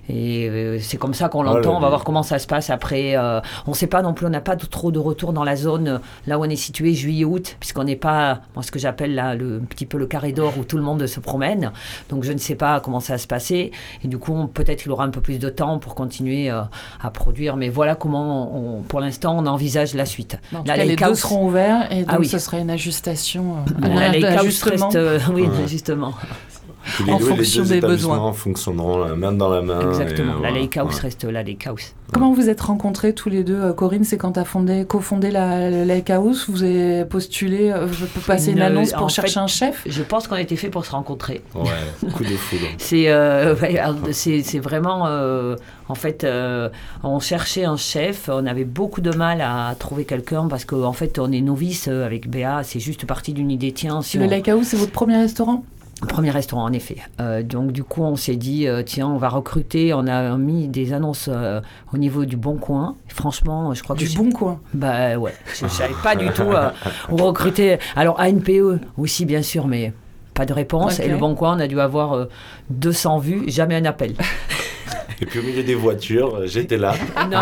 Et 0.08 0.78
c'est 0.80 0.98
comme 0.98 1.14
ça 1.14 1.28
qu'on 1.28 1.42
l'entend. 1.42 1.72
Oh 1.72 1.76
on 1.78 1.80
va 1.80 1.88
voir 1.88 2.04
comment 2.04 2.22
ça 2.22 2.38
se 2.38 2.46
passe 2.46 2.70
après. 2.70 3.16
On 3.18 3.70
ne 3.70 3.74
sait 3.74 3.88
pas 3.88 4.02
non 4.02 4.14
plus, 4.14 4.24
on 4.24 4.30
n'a 4.30 4.40
pas 4.40 4.54
de, 4.54 4.64
trop 4.64 4.92
de 4.92 5.00
retour 5.00 5.32
dans 5.32 5.42
la 5.42 5.56
zone 5.56 6.00
là 6.28 6.38
où 6.38 6.44
on 6.44 6.48
est 6.48 6.54
situé, 6.54 6.94
juillet-août, 6.94 7.56
puisqu'on 7.58 7.82
n'est 7.82 7.96
pas, 7.96 8.42
moi, 8.54 8.62
ce 8.62 8.70
que 8.70 8.78
j'appelle 8.78 9.16
là, 9.16 9.34
le 9.34 9.56
un 9.56 9.64
petit 9.64 9.86
peu 9.86 9.98
le 9.98 10.06
carré 10.06 10.30
d'or 10.30 10.54
où 10.58 10.64
tout 10.64 10.76
le 10.76 10.84
monde 10.84 11.04
se 11.06 11.18
promène. 11.18 11.72
Donc 12.08 12.22
je 12.22 12.32
ne 12.32 12.38
sais 12.38 12.54
pas 12.54 12.78
comment 12.78 13.00
ça 13.00 13.14
va 13.14 13.18
se 13.18 13.26
passer. 13.26 13.72
Et 14.04 14.08
du 14.08 14.18
coup, 14.18 14.46
peut-être 14.46 14.82
qu'il 14.82 14.92
aura 14.92 15.04
un 15.04 15.10
peu 15.10 15.20
plus 15.20 15.40
de 15.40 15.48
temps 15.48 15.80
pour 15.80 15.96
continuer 15.96 16.50
à 16.50 17.10
produire. 17.10 17.56
Mais 17.56 17.68
voilà 17.68 17.95
comment 17.96 18.56
on, 18.56 18.82
pour 18.82 19.00
l'instant, 19.00 19.36
on 19.38 19.46
envisage 19.46 19.94
la 19.94 20.06
suite. 20.06 20.38
En 20.54 20.58
là, 20.58 20.76
cas, 20.76 20.76
les, 20.76 20.90
les 20.90 20.96
deux 20.96 21.14
seront 21.14 21.46
ouverts 21.48 21.90
et 21.92 22.00
donc 22.00 22.08
ah 22.08 22.16
oui. 22.18 22.28
ce 22.28 22.38
sera 22.38 22.58
une 22.58 22.70
ajustation. 22.70 23.56
Euh, 23.84 24.08
les 24.12 24.24
reste, 24.24 24.66
euh, 24.94 25.18
oui, 25.32 25.42
ouais. 25.42 25.48
justement. 25.66 26.14
Les 27.04 27.12
en 27.12 27.18
deux, 27.18 27.24
fonction 27.24 27.62
les 27.62 27.68
deux 27.68 27.74
des 27.74 27.80
besoins. 27.80 28.32
fonctionneront 28.32 28.98
la 28.98 29.16
main 29.16 29.32
dans 29.32 29.48
la 29.48 29.62
main. 29.62 29.80
Exactement. 29.88 30.32
Et, 30.32 30.34
la 30.34 30.38
voilà. 30.38 30.60
Lake 30.60 30.76
House 30.76 30.94
ouais. 30.96 31.00
reste 31.02 31.24
la 31.24 31.42
Lake 31.42 31.66
House. 31.66 31.94
Comment 32.12 32.32
vous 32.32 32.48
êtes 32.48 32.60
rencontrés 32.60 33.14
tous 33.14 33.28
les 33.28 33.42
deux 33.42 33.72
Corinne, 33.72 34.04
c'est 34.04 34.16
quand 34.16 34.32
tu 34.32 34.40
as 34.40 34.44
fondé, 34.44 34.84
cofondé 34.86 35.30
la, 35.30 35.68
la 35.70 35.84
Lake 35.84 36.10
House 36.10 36.48
Vous 36.48 36.62
avez 36.62 37.04
postulé, 37.04 37.70
euh, 37.72 37.88
passé 38.26 38.52
une, 38.52 38.58
une 38.58 38.62
annonce 38.62 38.92
pour 38.92 39.10
chercher 39.10 39.34
fait, 39.34 39.40
un 39.40 39.46
chef? 39.46 39.82
Je 39.86 40.02
pense 40.02 40.28
qu'on 40.28 40.36
était 40.36 40.56
fait 40.56 40.70
pour 40.70 40.84
se 40.84 40.92
rencontrer. 40.92 41.42
Ouais, 41.54 42.10
coup 42.12 42.24
de 42.24 42.28
foudre. 42.28 42.66
c'est 42.78 43.08
euh, 43.08 43.54
ouais, 43.56 44.58
vraiment. 44.60 45.06
Euh, 45.06 45.56
en 45.88 45.94
fait, 45.94 46.24
euh, 46.24 46.68
on 47.02 47.20
cherchait 47.20 47.64
un 47.64 47.76
chef. 47.76 48.28
On 48.32 48.46
avait 48.46 48.64
beaucoup 48.64 49.00
de 49.00 49.14
mal 49.14 49.40
à 49.40 49.74
trouver 49.78 50.04
quelqu'un 50.04 50.48
parce 50.48 50.64
qu'en 50.64 50.84
en 50.84 50.92
fait, 50.92 51.18
on 51.18 51.30
est 51.32 51.40
novice 51.40 51.88
avec 51.88 52.28
Béa. 52.28 52.62
C'est 52.62 52.80
juste 52.80 53.06
partie 53.06 53.32
d'une 53.32 53.50
idée. 53.50 53.72
Tiens, 53.72 54.02
si 54.02 54.18
le 54.18 54.26
on... 54.26 54.28
Lake 54.28 54.48
House, 54.48 54.66
c'est 54.68 54.76
votre 54.76 54.92
premier 54.92 55.16
restaurant? 55.16 55.64
Premier 56.02 56.30
restaurant, 56.30 56.64
en 56.64 56.72
effet. 56.72 56.98
Euh, 57.20 57.42
donc, 57.42 57.72
du 57.72 57.82
coup, 57.82 58.02
on 58.02 58.16
s'est 58.16 58.36
dit, 58.36 58.68
euh, 58.68 58.82
tiens, 58.84 59.08
on 59.08 59.16
va 59.16 59.30
recruter. 59.30 59.94
On 59.94 60.06
a 60.06 60.36
mis 60.36 60.68
des 60.68 60.92
annonces 60.92 61.30
euh, 61.32 61.60
au 61.94 61.96
niveau 61.96 62.26
du 62.26 62.36
Bon 62.36 62.56
Coin. 62.56 62.96
Franchement, 63.08 63.72
je 63.72 63.82
crois 63.82 63.96
du 63.96 64.04
que. 64.04 64.10
Du 64.10 64.18
Bon 64.18 64.30
Coin 64.30 64.60
Bah 64.74 65.16
ouais. 65.16 65.34
Je 65.54 65.64
ne 65.64 65.70
savais 65.70 65.94
pas 66.02 66.14
du 66.14 66.28
tout 66.30 66.52
où 67.10 67.16
recruter. 67.16 67.78
Alors, 67.96 68.20
ANPE 68.20 68.80
aussi, 68.98 69.24
bien 69.24 69.40
sûr, 69.40 69.66
mais 69.66 69.94
pas 70.34 70.44
de 70.44 70.52
réponse. 70.52 70.98
Okay. 70.98 71.06
Et 71.06 71.08
le 71.08 71.16
Bon 71.16 71.34
Coin, 71.34 71.56
on 71.56 71.60
a 71.60 71.66
dû 71.66 71.80
avoir 71.80 72.26
200 72.68 73.18
vues, 73.18 73.44
jamais 73.48 73.76
un 73.76 73.86
appel. 73.86 74.14
Et 75.20 75.24
puis 75.26 75.38
au 75.38 75.42
milieu 75.42 75.62
des 75.62 75.74
voitures, 75.74 76.46
j'étais 76.46 76.76
là. 76.76 76.94
Non. 77.30 77.40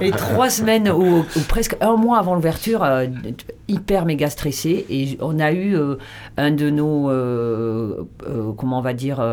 Et 0.00 0.10
trois 0.10 0.50
semaines 0.50 0.90
ou, 0.90 1.18
ou, 1.18 1.40
presque 1.48 1.76
un 1.80 1.96
mois 1.96 2.18
avant 2.18 2.34
l'ouverture, 2.34 2.82
euh, 2.82 3.06
hyper 3.72 4.04
méga 4.04 4.30
stressé. 4.30 4.86
Et 4.90 5.18
on 5.20 5.38
a 5.38 5.52
eu 5.52 5.76
euh, 5.76 5.96
un 6.36 6.50
de 6.50 6.70
nos, 6.70 7.10
euh, 7.10 8.04
comment 8.56 8.78
on 8.78 8.82
va 8.82 8.94
dire, 8.94 9.24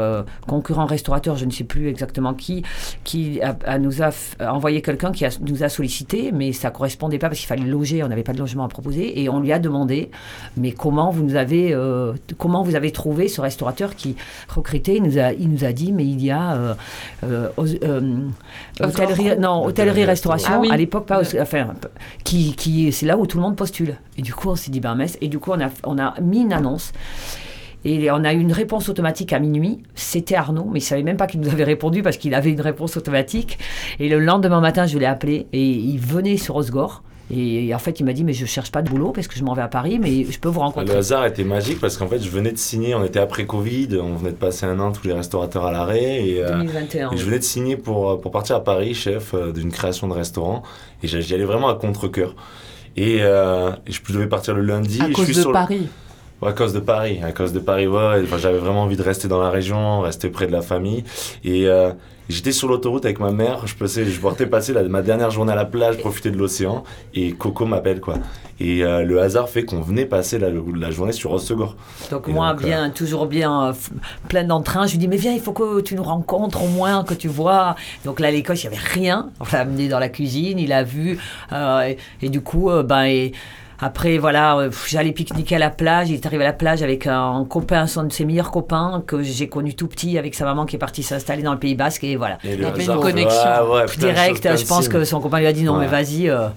concurrents 0.47 0.85
restaurateurs, 0.85 1.35
je 1.35 1.45
ne 1.45 1.51
sais 1.51 1.63
plus 1.63 1.87
exactement 1.87 2.33
qui, 2.33 2.63
qui 3.03 3.41
a, 3.41 3.55
a 3.65 3.77
nous 3.77 4.01
a, 4.01 4.11
envoyé 4.49 4.81
quelqu'un 4.81 5.11
qui 5.11 5.25
a, 5.25 5.29
nous 5.41 5.63
a 5.63 5.69
sollicité, 5.69 6.31
mais 6.31 6.53
ça 6.53 6.71
correspondait 6.71 7.19
pas 7.19 7.27
parce 7.27 7.39
qu'il 7.39 7.47
fallait 7.47 7.63
loger, 7.63 8.03
on 8.03 8.07
n'avait 8.07 8.23
pas 8.23 8.33
de 8.33 8.39
logement 8.39 8.65
à 8.65 8.69
proposer. 8.69 9.21
Et 9.21 9.29
on 9.29 9.39
lui 9.39 9.51
a 9.51 9.59
demandé, 9.59 10.09
mais 10.57 10.71
comment 10.71 11.11
vous 11.11 11.23
nous 11.23 11.35
avez, 11.35 11.75
comment 12.37 12.63
vous 12.63 12.75
avez 12.75 12.91
trouvé 12.91 13.27
ce 13.27 13.41
restaurateur 13.41 13.95
qui 13.95 14.15
recrutait? 14.47 14.95
Il 14.97 15.03
nous 15.03 15.17
a, 15.17 15.33
il 15.33 15.49
nous 15.49 15.65
a 15.65 15.71
dit, 15.71 15.91
mais 15.91 16.05
il 16.05 16.23
y 16.23 16.31
a 16.31 16.75
euh, 17.23 17.49
hôtellerie, 18.79 19.37
non, 19.39 19.65
hôtellerie 19.65 20.05
restauration, 20.05 20.53
ah, 20.55 20.59
oui. 20.59 20.69
à 20.71 20.77
l'époque, 20.77 21.05
pas, 21.05 21.21
enfin, 21.41 21.73
qui, 22.23 22.53
qui 22.55 22.91
c'est 22.91 23.05
là 23.05 23.17
où 23.17 23.25
tout 23.25 23.37
le 23.37 23.43
monde 23.43 23.55
postule. 23.55 23.97
Et 24.17 24.21
du 24.29 24.35
coup, 24.35 24.49
on 24.49 24.55
s'est 24.55 24.69
dit, 24.69 24.79
ben, 24.79 24.95
et 25.21 25.27
du 25.27 25.39
coup, 25.39 25.49
on 25.53 25.59
a, 25.59 25.71
on 25.83 25.97
a 25.97 26.13
mis 26.21 26.41
une 26.41 26.53
annonce. 26.53 26.91
Et 27.83 28.11
on 28.11 28.23
a 28.23 28.31
eu 28.31 28.39
une 28.39 28.51
réponse 28.51 28.87
automatique 28.87 29.33
à 29.33 29.39
minuit. 29.39 29.79
C'était 29.95 30.35
Arnaud, 30.35 30.65
mais 30.65 30.77
il 30.77 30.83
ne 30.83 30.87
savait 30.87 31.01
même 31.01 31.17
pas 31.17 31.25
qu'il 31.25 31.39
nous 31.39 31.49
avait 31.49 31.63
répondu 31.63 32.03
parce 32.03 32.17
qu'il 32.17 32.35
avait 32.35 32.51
une 32.51 32.61
réponse 32.61 32.95
automatique. 32.95 33.57
Et 33.97 34.07
le 34.07 34.19
lendemain 34.19 34.61
matin, 34.61 34.85
je 34.85 34.99
l'ai 34.99 35.07
appelé 35.07 35.47
et 35.51 35.63
il 35.63 35.97
venait 35.97 36.37
sur 36.37 36.57
Osgore. 36.57 37.01
Et, 37.31 37.73
en 37.73 37.79
fait, 37.79 37.99
il 37.99 38.03
m'a 38.03 38.13
dit, 38.13 38.23
mais 38.23 38.33
je 38.33 38.45
cherche 38.45 38.71
pas 38.71 38.83
de 38.83 38.89
boulot 38.91 39.13
parce 39.13 39.27
que 39.27 39.35
je 39.35 39.43
m'en 39.43 39.55
vais 39.55 39.63
à 39.63 39.67
Paris, 39.67 39.97
mais 39.99 40.25
je 40.25 40.39
peux 40.39 40.49
vous 40.49 40.59
rencontrer. 40.59 40.93
Le 40.93 40.99
hasard 40.99 41.25
était 41.25 41.43
magique 41.43 41.79
parce 41.79 41.97
qu'en 41.97 42.07
fait, 42.07 42.19
je 42.19 42.29
venais 42.29 42.51
de 42.51 42.57
signer, 42.57 42.93
on 42.93 43.03
était 43.03 43.19
après 43.19 43.47
Covid, 43.47 43.97
on 43.99 44.13
venait 44.13 44.31
de 44.31 44.37
passer 44.37 44.67
un 44.67 44.79
an 44.79 44.91
tous 44.91 45.07
les 45.07 45.13
restaurateurs 45.13 45.65
à 45.65 45.71
l'arrêt. 45.71 46.23
Et, 46.23 46.43
2021. 46.45 47.11
et 47.13 47.17
je 47.17 47.25
venais 47.25 47.39
de 47.39 47.43
signer 47.43 47.77
pour, 47.77 48.21
pour 48.21 48.29
partir 48.29 48.57
à 48.57 48.63
Paris, 48.63 48.93
chef 48.93 49.33
d'une 49.55 49.71
création 49.71 50.07
de 50.07 50.13
restaurant. 50.13 50.61
Et 51.01 51.07
j'y 51.07 51.33
allais 51.33 51.45
vraiment 51.45 51.69
à 51.69 51.73
contre-coeur. 51.73 52.35
Et, 52.99 53.19
je 53.19 54.13
devais 54.13 54.27
partir 54.27 54.53
le 54.53 54.61
lundi. 54.61 55.01
À 55.01 55.09
cause 55.09 55.25
je 55.27 55.33
suis 55.33 55.43
de 55.43 55.51
Paris 55.51 55.89
à 56.47 56.53
cause 56.53 56.73
de 56.73 56.79
Paris, 56.79 57.19
à 57.23 57.31
cause 57.31 57.53
de 57.53 57.59
Paris, 57.59 57.87
ouais. 57.87 58.23
j'avais 58.37 58.57
vraiment 58.57 58.83
envie 58.83 58.97
de 58.97 59.03
rester 59.03 59.27
dans 59.27 59.41
la 59.41 59.49
région, 59.49 60.01
rester 60.01 60.29
près 60.29 60.47
de 60.47 60.51
la 60.51 60.61
famille. 60.61 61.03
Et 61.43 61.67
euh, 61.67 61.91
j'étais 62.29 62.53
sur 62.53 62.69
l'autoroute 62.69 63.03
avec 63.03 63.19
ma 63.19 63.31
mère, 63.31 63.67
je, 63.67 63.75
passais, 63.75 64.05
je 64.05 64.19
portais 64.19 64.45
passer 64.45 64.73
ma 64.87 65.01
dernière 65.01 65.31
journée 65.31 65.51
à 65.51 65.55
la 65.55 65.65
plage, 65.65 65.97
profiter 65.97 66.31
de 66.31 66.37
l'océan, 66.37 66.83
et 67.13 67.33
Coco 67.33 67.65
m'appelle, 67.65 67.99
quoi. 67.99 68.15
Et 68.61 68.83
euh, 68.83 69.03
le 69.03 69.21
hasard 69.21 69.49
fait 69.49 69.63
qu'on 69.63 69.81
venait 69.81 70.05
passer 70.05 70.37
la, 70.37 70.49
la 70.49 70.91
journée 70.91 71.13
sur 71.13 71.31
Rossegor. 71.31 71.75
Donc 72.11 72.27
moi, 72.27 72.51
euh, 72.51 72.53
bien, 72.53 72.89
toujours 72.89 73.25
bien 73.25 73.73
plein 74.27 74.43
d'entrain, 74.43 74.85
je 74.85 74.93
lui 74.93 74.99
dis, 74.99 75.07
mais 75.07 75.17
viens, 75.17 75.33
il 75.33 75.41
faut 75.41 75.53
que 75.53 75.81
tu 75.81 75.95
nous 75.95 76.03
rencontres 76.03 76.63
au 76.63 76.67
moins, 76.67 77.03
que 77.03 77.13
tu 77.13 77.27
vois. 77.27 77.75
Donc 78.05 78.19
là, 78.19 78.29
à 78.29 78.31
l'école, 78.31 78.57
il 78.57 78.69
n'y 78.69 78.75
avait 78.75 78.85
rien. 78.85 79.29
On 79.39 79.45
l'a 79.51 79.61
amené 79.61 79.87
dans 79.89 79.99
la 79.99 80.09
cuisine, 80.09 80.59
il 80.59 80.71
a 80.71 80.83
vu. 80.83 81.19
Et, 81.51 81.97
et, 82.21 82.29
du 82.29 82.41
coup, 82.41 82.69
ben... 82.83 83.03
Et, 83.03 83.33
après, 83.81 84.17
voilà, 84.17 84.57
euh, 84.57 84.71
j'allais 84.87 85.13
pique-niquer 85.13 85.55
à 85.55 85.59
la 85.59 85.69
plage. 85.69 86.09
Il 86.09 86.15
est 86.15 86.25
arrivé 86.25 86.43
à 86.43 86.47
la 86.47 86.53
plage 86.53 86.83
avec 86.83 87.07
un 87.07 87.45
copain, 87.47 87.87
son 87.87 88.03
de 88.03 88.11
ses 88.11 88.25
meilleurs 88.25 88.51
copains 88.51 89.01
que 89.07 89.23
j'ai 89.23 89.47
connu 89.47 89.73
tout 89.73 89.87
petit 89.87 90.17
avec 90.17 90.35
sa 90.35 90.43
maman 90.45 90.65
qui 90.65 90.75
est 90.75 90.79
partie 90.79 91.01
s'installer 91.01 91.43
dans 91.43 91.53
le 91.53 91.59
Pays 91.59 91.75
Basque. 91.75 92.03
Et 92.03 92.17
voilà. 92.17 92.39
il 92.43 92.59
y 92.59 92.65
avait 92.65 92.85
une 92.85 92.99
connexion. 92.99 93.49
direct, 93.97 94.57
je 94.57 94.65
pense 94.65 94.89
que 94.89 95.05
son 95.05 95.21
copain 95.21 95.39
lui 95.39 95.47
a 95.47 95.53
dit 95.53 95.63
non, 95.63 95.77
mais 95.77 95.87
vas-y. 95.87 96.29
Euh, 96.29 96.47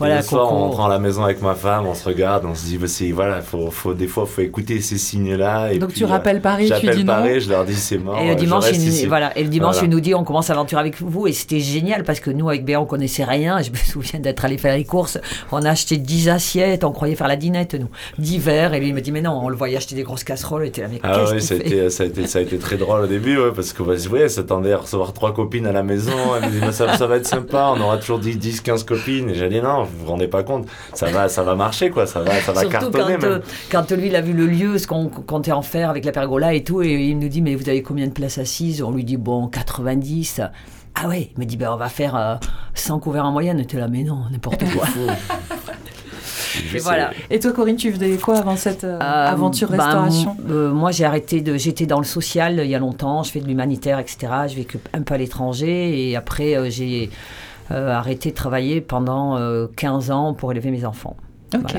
voilà, 0.00 0.16
le 0.16 0.22
soir, 0.22 0.52
on 0.52 0.70
rentre 0.70 0.80
à 0.80 0.88
la 0.88 0.98
maison 0.98 1.24
avec 1.24 1.42
ma 1.42 1.54
femme, 1.54 1.86
on 1.86 1.94
se 1.94 2.04
regarde, 2.04 2.44
on 2.44 2.54
se 2.54 2.64
dit, 2.64 2.78
bah, 2.78 2.86
voilà, 3.14 3.40
faut, 3.42 3.70
faut, 3.70 3.94
des 3.94 4.06
fois, 4.06 4.24
il 4.26 4.32
faut 4.32 4.40
écouter 4.42 4.80
ces 4.80 4.98
signes-là. 4.98 5.76
Donc 5.76 5.92
tu 5.92 6.04
rappelles 6.04 6.40
Paris, 6.40 6.70
tu 6.80 6.90
dis 6.90 7.04
Paris, 7.04 7.40
je 7.40 7.50
leur 7.50 7.64
dis, 7.64 7.74
c'est 7.74 7.98
mort. 7.98 8.18
Et 8.18 8.28
le 8.28 8.34
dimanche, 8.34 8.64
il, 8.72 9.08
voilà, 9.08 9.36
et 9.36 9.42
le 9.42 9.48
dimanche 9.48 9.76
il 9.82 9.90
nous 9.90 10.00
dit, 10.00 10.14
on 10.14 10.24
commence 10.24 10.48
l'aventure 10.48 10.78
avec 10.78 11.00
vous. 11.00 11.26
Et 11.26 11.32
c'était 11.32 11.60
génial 11.60 12.02
parce 12.04 12.20
que 12.20 12.30
nous, 12.30 12.48
avec 12.48 12.64
Béa, 12.64 12.80
on 12.80 12.86
connaissait 12.86 13.24
rien. 13.24 13.60
Je 13.62 13.70
me 13.70 13.76
souviens 13.84 14.20
d'être 14.20 14.44
allé 14.44 14.58
faire 14.58 14.76
les 14.76 14.84
courses. 14.84 15.18
On 15.52 15.64
a 15.64 15.70
acheté 15.70 15.96
10 15.96 16.28
assiettes, 16.28 16.84
on 16.84 16.92
croyait 16.92 17.14
faire 17.14 17.28
la 17.28 17.36
dinette, 17.36 17.74
nous. 17.74 17.88
10 18.18 18.38
verres. 18.38 18.74
Et 18.74 18.80
lui, 18.80 18.88
il 18.88 18.94
me 18.94 19.00
dit, 19.00 19.12
mais 19.12 19.22
non, 19.22 19.40
on 19.42 19.48
le 19.48 19.56
voyait 19.56 19.76
acheter 19.76 19.94
des 19.94 20.02
grosses 20.02 20.24
casseroles. 20.24 20.66
Et 20.66 20.80
là, 20.80 20.88
mais 20.90 21.00
ah 21.02 21.24
oui, 21.30 21.40
ça 21.40 21.54
a, 21.54 21.56
été, 21.58 21.90
ça, 21.90 22.04
a 22.04 22.06
été, 22.06 22.26
ça 22.26 22.38
a 22.38 22.42
été 22.42 22.58
très 22.58 22.76
drôle 22.76 23.02
au 23.02 23.06
début, 23.06 23.38
ouais, 23.38 23.52
parce 23.54 23.72
que, 23.72 23.82
ouais, 23.82 24.28
s'attendait 24.28 24.72
à 24.72 24.78
recevoir 24.78 25.12
trois 25.12 25.34
copines 25.34 25.66
à 25.66 25.72
la 25.72 25.82
maison. 25.82 26.12
Elle 26.36 26.50
me 26.50 26.60
dit, 26.60 26.72
ça, 26.72 26.96
ça 26.96 27.06
va 27.06 27.16
être 27.16 27.26
sympa, 27.26 27.72
on 27.76 27.80
aura 27.80 27.98
toujours 27.98 28.18
10, 28.18 28.38
10 28.38 28.60
15 28.60 28.84
copines. 28.84 29.30
Et 29.30 29.34
j'ai 29.34 29.48
dit, 29.48 29.60
non, 29.60 29.86
vous 29.90 30.04
vous 30.04 30.10
rendez 30.10 30.28
pas 30.28 30.42
compte 30.42 30.66
ça 30.94 31.06
va, 31.10 31.28
ça 31.28 31.42
va 31.42 31.54
marcher, 31.54 31.90
quoi. 31.90 32.06
Ça 32.06 32.20
va, 32.20 32.40
ça 32.40 32.52
va 32.52 32.60
Surtout 32.60 32.90
cartonner. 32.90 33.16
Quand, 33.18 33.26
euh, 33.26 33.38
quand, 33.70 33.92
lui, 33.92 34.08
il 34.08 34.16
a 34.16 34.20
vu 34.20 34.32
le 34.32 34.46
lieu, 34.46 34.78
ce 34.78 34.86
qu'on 34.86 35.08
comptait 35.08 35.52
en 35.52 35.62
faire 35.62 35.90
avec 35.90 36.04
la 36.04 36.12
pergola 36.12 36.54
et 36.54 36.64
tout, 36.64 36.82
et 36.82 37.08
il 37.08 37.18
nous 37.18 37.28
dit, 37.28 37.42
mais 37.42 37.54
vous 37.54 37.68
avez 37.68 37.82
combien 37.82 38.06
de 38.06 38.12
places 38.12 38.38
assises? 38.38 38.82
On 38.82 38.90
lui 38.90 39.04
dit, 39.04 39.16
bon, 39.16 39.48
90. 39.48 40.42
Ah 40.94 41.08
ouais, 41.08 41.30
il 41.34 41.40
me 41.40 41.46
dit, 41.46 41.56
ben, 41.56 41.70
on 41.72 41.76
va 41.76 41.88
faire 41.88 42.40
100 42.74 42.96
euh, 42.96 43.00
couverts 43.00 43.24
en 43.24 43.32
moyenne. 43.32 43.64
Tu 43.66 43.76
es 43.76 43.80
là, 43.80 43.88
mais 43.88 44.02
non, 44.02 44.24
n'importe 44.30 44.64
quoi. 44.72 44.84
et, 46.74 46.78
voilà. 46.78 47.12
et 47.30 47.38
toi, 47.38 47.52
Corinne, 47.52 47.76
tu 47.76 47.92
faisais 47.92 48.16
quoi 48.16 48.38
avant 48.38 48.56
cette 48.56 48.84
euh, 48.84 48.98
aventure 48.98 49.70
bah, 49.70 49.84
restauration? 49.84 50.36
Moi, 50.46 50.90
j'ai 50.90 51.04
arrêté 51.04 51.40
de. 51.40 51.56
J'étais 51.56 51.86
dans 51.86 51.98
le 51.98 52.04
social 52.04 52.60
il 52.62 52.70
y 52.70 52.74
a 52.74 52.78
longtemps, 52.78 53.22
je 53.22 53.30
fais 53.30 53.40
de 53.40 53.46
l'humanitaire, 53.46 53.98
etc. 53.98 54.18
Je 54.48 54.56
vécu 54.56 54.78
un 54.92 55.02
peu 55.02 55.14
à 55.14 55.18
l'étranger, 55.18 56.10
et 56.10 56.16
après, 56.16 56.70
j'ai 56.70 57.10
arrêté 57.70 58.30
de 58.30 58.34
travailler 58.34 58.80
pendant 58.80 59.36
15 59.76 60.10
euh, 60.10 60.12
ans 60.12 60.34
pour 60.34 60.52
élever 60.52 60.70
mes 60.70 60.84
enfants. 60.84 61.16
Ok. 61.54 61.76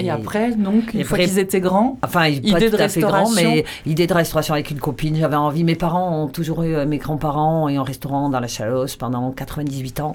Et, 0.00 0.10
après, 0.10 0.52
donc, 0.54 0.94
une 0.94 1.02
fois 1.02 1.18
qu'ils 1.18 1.40
étaient 1.40 1.60
grands, 1.60 1.98
enfin, 2.04 2.28
idée 2.28 2.70
de 2.70 2.76
restauration. 2.76 3.34
mais 3.34 3.64
idée 3.84 4.06
de 4.06 4.14
restauration 4.14 4.54
avec 4.54 4.70
une 4.70 4.78
copine, 4.78 5.16
j'avais 5.16 5.34
envie. 5.34 5.64
Mes 5.64 5.74
parents 5.74 6.22
ont 6.22 6.28
toujours 6.28 6.62
eu, 6.62 6.76
euh, 6.76 6.86
mes 6.86 6.98
grands-parents 6.98 7.68
et 7.68 7.80
en 7.80 7.82
restaurant 7.82 8.28
dans 8.28 8.38
la 8.38 8.46
Chalosse 8.46 8.94
pendant 8.94 9.32
98 9.32 9.98
ans. 9.98 10.12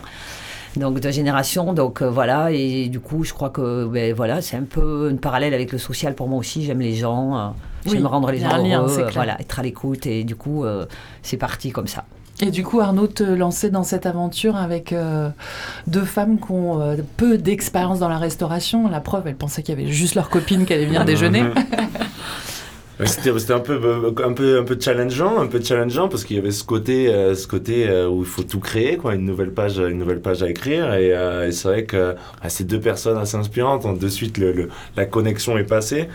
Donc, 0.77 1.01
de 1.01 1.11
génération. 1.11 1.73
Donc, 1.73 2.01
voilà. 2.01 2.51
Et 2.51 2.87
du 2.87 3.01
coup, 3.01 3.25
je 3.25 3.33
crois 3.33 3.49
que, 3.49 3.85
ben, 3.85 4.13
voilà, 4.13 4.41
c'est 4.41 4.55
un 4.55 4.63
peu 4.63 5.09
une 5.11 5.19
parallèle 5.19 5.53
avec 5.53 5.73
le 5.73 5.77
social 5.77 6.15
pour 6.15 6.29
moi 6.29 6.39
aussi. 6.39 6.63
J'aime 6.63 6.79
les 6.79 6.95
gens. 6.95 7.53
J'aime 7.85 8.07
rendre 8.07 8.31
les 8.31 8.39
gens 8.39 8.57
heureux. 8.57 9.07
voilà, 9.13 9.39
être 9.41 9.59
à 9.59 9.63
l'écoute. 9.63 10.05
Et 10.05 10.23
du 10.23 10.37
coup, 10.37 10.63
c'est 11.21 11.37
parti 11.37 11.71
comme 11.71 11.87
ça. 11.87 12.05
Et 12.41 12.49
du 12.49 12.63
coup, 12.63 12.79
Arnaud 12.79 13.07
te 13.07 13.23
lançait 13.23 13.69
dans 13.69 13.83
cette 13.83 14.05
aventure 14.05 14.55
avec 14.55 14.91
euh, 14.91 15.29
deux 15.87 16.03
femmes 16.03 16.39
qui 16.39 16.51
ont 16.51 16.81
euh, 16.81 16.97
peu 17.17 17.37
d'expérience 17.37 17.99
dans 17.99 18.09
la 18.09 18.17
restauration. 18.17 18.89
La 18.89 18.99
preuve, 18.99 19.27
elles 19.27 19.35
pensaient 19.35 19.61
qu'il 19.61 19.77
y 19.77 19.81
avait 19.81 19.91
juste 19.91 20.15
leur 20.15 20.29
copine 20.29 20.65
qui 20.65 20.73
allait 20.73 20.85
venir 20.85 21.05
déjeuner. 21.05 21.43
C'était 23.05 23.31
un 23.51 23.59
peu, 23.59 24.13
un, 24.23 24.33
peu, 24.33 24.59
un 24.59 24.63
peu 24.63 24.77
challengeant, 24.79 25.41
un 25.41 25.47
peu 25.47 25.61
challengeant 25.61 26.07
parce 26.07 26.23
qu'il 26.23 26.37
y 26.37 26.39
avait 26.39 26.51
ce 26.51 26.63
côté, 26.63 27.09
euh, 27.09 27.35
ce 27.35 27.47
côté 27.47 27.89
où 28.07 28.21
il 28.21 28.25
faut 28.25 28.43
tout 28.43 28.59
créer, 28.59 28.97
quoi, 28.97 29.15
une 29.15 29.25
nouvelle 29.25 29.51
page, 29.51 29.77
une 29.77 29.97
nouvelle 29.97 30.21
page 30.21 30.41
à 30.41 30.49
écrire. 30.49 30.93
Et, 30.93 31.51
c'est 31.51 31.67
vrai 31.67 31.83
que 31.83 32.15
ces 32.47 32.63
deux 32.63 32.79
personnes 32.79 33.17
assez 33.17 33.35
inspirantes, 33.35 33.99
de 33.99 34.07
suite 34.07 34.37
le, 34.37 34.69
la 34.95 35.05
connexion 35.05 35.57
est 35.57 35.65
passée 35.65 36.07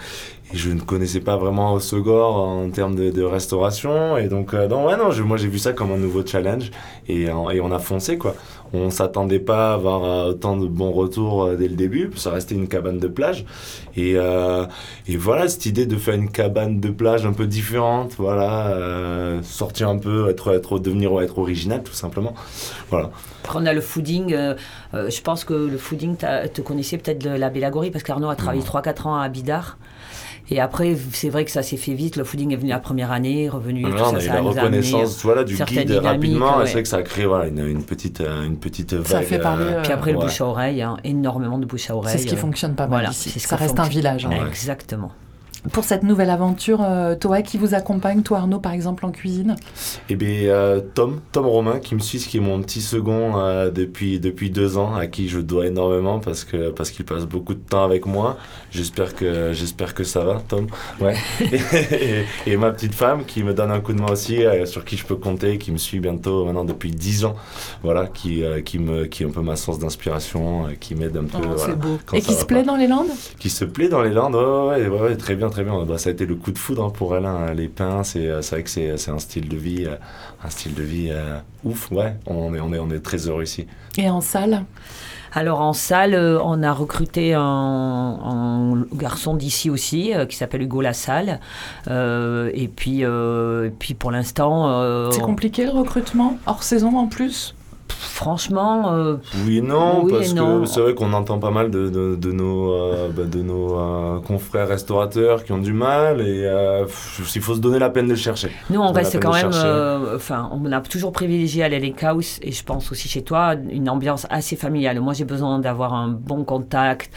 je 0.54 0.70
ne 0.70 0.80
connaissais 0.80 1.20
pas 1.20 1.36
vraiment 1.36 1.74
Osegor 1.74 2.36
en 2.36 2.70
termes 2.70 2.94
de, 2.94 3.22
restauration. 3.22 4.16
Et 4.16 4.28
donc, 4.28 4.54
euh, 4.54 4.66
non, 4.66 4.86
ouais, 4.86 4.96
non, 4.96 5.10
moi 5.24 5.36
j'ai 5.36 5.48
vu 5.48 5.58
ça 5.58 5.72
comme 5.72 5.92
un 5.92 5.98
nouveau 5.98 6.24
challenge 6.24 6.70
et, 7.06 7.24
et 7.24 7.30
on 7.60 7.72
a 7.72 7.78
foncé 7.78 8.16
quoi. 8.16 8.34
On 8.72 8.90
s'attendait 8.90 9.38
pas 9.38 9.70
à 9.70 9.74
avoir 9.74 10.04
euh, 10.04 10.30
autant 10.30 10.56
de 10.56 10.66
bons 10.66 10.92
retours 10.92 11.44
euh, 11.44 11.56
dès 11.56 11.68
le 11.68 11.74
début, 11.74 12.10
ça 12.16 12.30
restait 12.30 12.54
une 12.54 12.68
cabane 12.68 12.98
de 12.98 13.08
plage. 13.08 13.44
Et, 13.96 14.12
et 14.12 15.16
voilà, 15.16 15.48
cette 15.48 15.66
idée 15.66 15.84
de 15.84 15.96
faire 15.96 16.14
une 16.14 16.30
cabane 16.30 16.78
de 16.78 16.90
plage 16.90 17.26
un 17.26 17.32
peu 17.32 17.46
différente, 17.46 18.14
voilà, 18.16 18.76
sortir 19.42 19.88
un 19.88 19.98
peu, 19.98 20.30
être, 20.30 20.54
être, 20.54 20.78
devenir, 20.78 21.20
être 21.20 21.38
original 21.38 21.82
tout 21.82 21.92
simplement. 21.92 22.32
Voilà. 22.90 23.10
Après, 23.42 23.58
on 23.60 23.66
a 23.66 23.72
le 23.72 23.80
fooding. 23.80 24.36
je 24.92 25.20
pense 25.22 25.42
que 25.42 25.54
le 25.54 25.78
fooding, 25.78 26.16
tu 26.54 26.62
connaissais 26.62 26.96
peut-être 26.96 27.26
la 27.26 27.50
Bélagorie 27.50 27.90
parce 27.90 28.04
qu'Arnaud 28.04 28.28
a 28.28 28.36
travaillé 28.36 28.62
3-4 28.62 29.08
ans 29.08 29.16
à 29.16 29.28
Bidar. 29.28 29.78
Et 30.50 30.60
après, 30.60 30.96
c'est 31.12 31.28
vrai 31.28 31.44
que 31.44 31.50
ça 31.50 31.62
s'est 31.62 31.76
fait 31.76 31.92
vite. 31.92 32.16
Le 32.16 32.24
fooding 32.24 32.52
est 32.52 32.56
venu 32.56 32.70
la 32.70 32.78
première 32.78 33.12
année, 33.12 33.48
revenu. 33.48 33.82
tout 33.82 33.98
ça, 33.98 34.10
on 34.10 34.16
a 34.16 34.24
eu 34.24 34.28
la 34.28 34.40
reconnaissance 34.40 35.22
voilà, 35.22 35.44
du 35.44 35.56
guide 35.56 35.90
rapidement. 35.92 36.64
C'est 36.64 36.72
vrai 36.72 36.82
que 36.82 36.88
ça 36.88 36.96
a 36.98 37.02
créé 37.02 37.26
voilà, 37.26 37.48
une, 37.48 37.66
une, 37.66 37.82
petite, 37.82 38.20
euh, 38.22 38.44
une 38.44 38.56
petite 38.56 38.94
vague. 38.94 39.06
Ça 39.06 39.22
fait 39.22 39.38
parler. 39.38 39.66
Euh, 39.66 39.82
Puis 39.82 39.92
après, 39.92 40.12
le 40.12 40.18
bouche 40.18 40.40
à 40.40 40.46
oreille, 40.46 40.80
hein, 40.80 40.96
énormément 41.04 41.58
de 41.58 41.66
bouche 41.66 41.90
à 41.90 41.96
oreille. 41.96 42.12
C'est 42.16 42.22
ce 42.22 42.26
qui 42.26 42.34
euh, 42.34 42.38
fonctionne 42.38 42.74
pas 42.74 42.86
mal 42.86 43.08
ici. 43.10 43.38
Ça 43.38 43.56
reste 43.56 43.78
un 43.78 43.88
village. 43.88 44.26
Hein. 44.26 44.46
Exactement 44.48 45.12
pour 45.72 45.84
cette 45.84 46.02
nouvelle 46.02 46.30
aventure, 46.30 46.82
euh, 46.82 47.14
toi 47.14 47.42
qui 47.42 47.58
vous 47.58 47.74
accompagne, 47.74 48.22
toi 48.22 48.38
Arnaud 48.38 48.58
par 48.58 48.72
exemple 48.72 49.04
en 49.04 49.10
cuisine? 49.10 49.56
Eh 50.08 50.16
bien 50.16 50.28
euh, 50.28 50.80
Tom, 50.94 51.20
Tom 51.32 51.46
Romain 51.46 51.78
qui 51.78 51.94
me 51.94 52.00
suit, 52.00 52.18
qui 52.18 52.38
est 52.38 52.40
mon 52.40 52.60
petit 52.62 52.80
second 52.80 53.38
euh, 53.38 53.70
depuis, 53.70 54.20
depuis 54.20 54.50
deux 54.50 54.76
ans, 54.76 54.94
à 54.94 55.06
qui 55.06 55.28
je 55.28 55.40
dois 55.40 55.66
énormément 55.66 56.18
parce 56.18 56.44
que 56.44 56.70
parce 56.70 56.90
qu'il 56.90 57.04
passe 57.04 57.26
beaucoup 57.26 57.54
de 57.54 57.60
temps 57.60 57.84
avec 57.84 58.06
moi. 58.06 58.36
J'espère 58.70 59.14
que 59.14 59.52
j'espère 59.52 59.94
que 59.94 60.04
ça 60.04 60.24
va, 60.24 60.42
Tom. 60.46 60.66
Ouais. 61.00 61.14
et, 62.46 62.56
ma 62.56 62.70
petite 62.72 62.94
femme 62.94 63.24
qui 63.24 63.42
me 63.42 63.54
donne 63.54 63.70
un 63.70 63.80
coup 63.80 63.92
de 63.92 64.00
main 64.00 64.10
aussi, 64.10 64.42
sur 64.64 64.84
qui 64.84 64.96
je 64.96 65.06
peux 65.06 65.16
compter, 65.16 65.58
qui 65.58 65.70
me 65.70 65.78
suit 65.78 66.00
bientôt 66.00 66.44
maintenant 66.44 66.64
depuis 66.64 66.90
dix 66.90 67.24
ans. 67.24 67.36
Voilà, 67.82 68.06
qui 68.06 68.42
qui 68.64 68.78
me 68.78 69.04
qui 69.06 69.22
est 69.22 69.26
un 69.26 69.30
peu 69.30 69.42
ma 69.42 69.56
source 69.56 69.78
d'inspiration, 69.78 70.66
qui 70.80 70.94
m'aide 70.94 71.16
un 71.16 71.24
peu. 71.24 71.38
Oh, 71.46 71.76
beau. 71.76 71.98
Et 72.12 72.20
qui 72.20 72.34
se 72.34 72.44
plaît 72.44 72.64
dans 72.64 72.76
les 72.76 72.88
Landes? 72.88 73.10
Qui 73.38 73.50
se 73.50 73.64
plaît 73.64 73.88
dans 73.88 74.02
les 74.02 74.10
Landes, 74.10 74.34
ouais, 74.34 74.88
ouais, 74.88 75.00
ouais 75.00 75.16
très 75.16 75.36
bien 75.36 75.48
très 75.48 75.57
bien. 75.62 75.84
Bah, 75.84 75.98
ça 75.98 76.10
a 76.10 76.12
été 76.12 76.26
le 76.26 76.34
coup 76.34 76.52
de 76.52 76.58
foudre 76.58 76.84
hein, 76.84 76.90
pour 76.90 77.16
elle. 77.16 77.26
Hein. 77.26 77.52
Les 77.54 77.68
pins, 77.68 78.02
euh, 78.16 78.42
c'est 78.42 78.54
vrai 78.54 78.62
que 78.62 78.70
c'est 78.70 79.10
un 79.10 79.18
style 79.18 79.48
de 79.48 79.56
vie, 79.56 79.84
euh, 79.86 79.96
un 80.44 80.50
style 80.50 80.74
de 80.74 80.82
vie 80.82 81.08
euh, 81.10 81.38
ouf. 81.64 81.90
Ouais, 81.90 82.16
on 82.26 82.54
est, 82.54 82.60
on, 82.60 82.72
est, 82.72 82.78
on 82.78 82.90
est 82.90 83.00
très 83.00 83.28
heureux 83.28 83.42
ici. 83.42 83.66
Et 83.96 84.08
en 84.08 84.20
salle? 84.20 84.64
Alors 85.32 85.60
en 85.60 85.74
salle, 85.74 86.14
on 86.42 86.62
a 86.62 86.72
recruté 86.72 87.34
un, 87.34 88.84
garçon 88.94 89.34
d'ici 89.34 89.68
aussi 89.68 90.12
qui 90.26 90.36
s'appelle 90.36 90.62
Hugo 90.62 90.80
Lassalle. 90.80 91.40
et 91.86 92.70
puis, 92.74 93.04
puis 93.78 93.92
pour 93.92 94.10
l'instant... 94.10 95.10
c'est 95.12 95.20
compliqué 95.20 95.64
le 95.64 95.70
recrutement 95.70 96.38
hors 96.46 96.62
saison 96.62 96.96
en 96.96 97.08
plus? 97.08 97.54
Franchement. 97.92 98.92
Euh, 98.92 99.16
oui 99.44 99.58
et 99.58 99.62
non, 99.62 100.06
parce 100.08 100.32
que 100.32 100.64
c'est 100.66 100.80
vrai 100.80 100.94
qu'on 100.94 101.12
entend 101.12 101.38
pas 101.38 101.50
mal 101.50 101.70
de, 101.70 101.88
de, 101.88 102.32
nos, 102.32 102.72
euh, 102.72 103.08
bah, 103.14 103.24
de 103.24 103.42
nos 103.42 103.78
euh, 103.78 104.20
confrères 104.20 104.68
restaurateurs 104.68 105.44
qui 105.44 105.52
ont 105.52 105.58
du 105.58 105.72
mal 105.72 106.20
et 106.20 106.48
il 107.34 107.42
faut 107.42 107.54
se 107.54 107.60
donner 107.60 107.78
la 107.78 107.90
peine 107.90 108.06
de 108.06 108.12
le 108.12 108.16
chercher. 108.16 108.50
Nous, 108.70 108.80
on 108.80 108.92
reste 108.92 109.20
quand 109.20 109.32
même. 109.32 109.50
Enfin, 110.14 110.50
on 110.52 110.70
a 110.72 110.80
toujours 110.80 111.12
privilégié 111.12 111.62
à 111.62 111.68
l'Elec 111.68 112.02
House 112.02 112.38
et 112.42 112.52
je 112.52 112.64
pense 112.64 112.90
aussi 112.92 113.08
chez 113.08 113.22
toi 113.22 113.54
une 113.70 113.88
ambiance 113.88 114.26
assez 114.30 114.56
familiale. 114.56 115.00
Moi, 115.00 115.12
j'ai 115.12 115.24
besoin 115.24 115.58
d'avoir 115.58 115.94
un 115.94 116.08
bon 116.08 116.44
contact. 116.44 117.10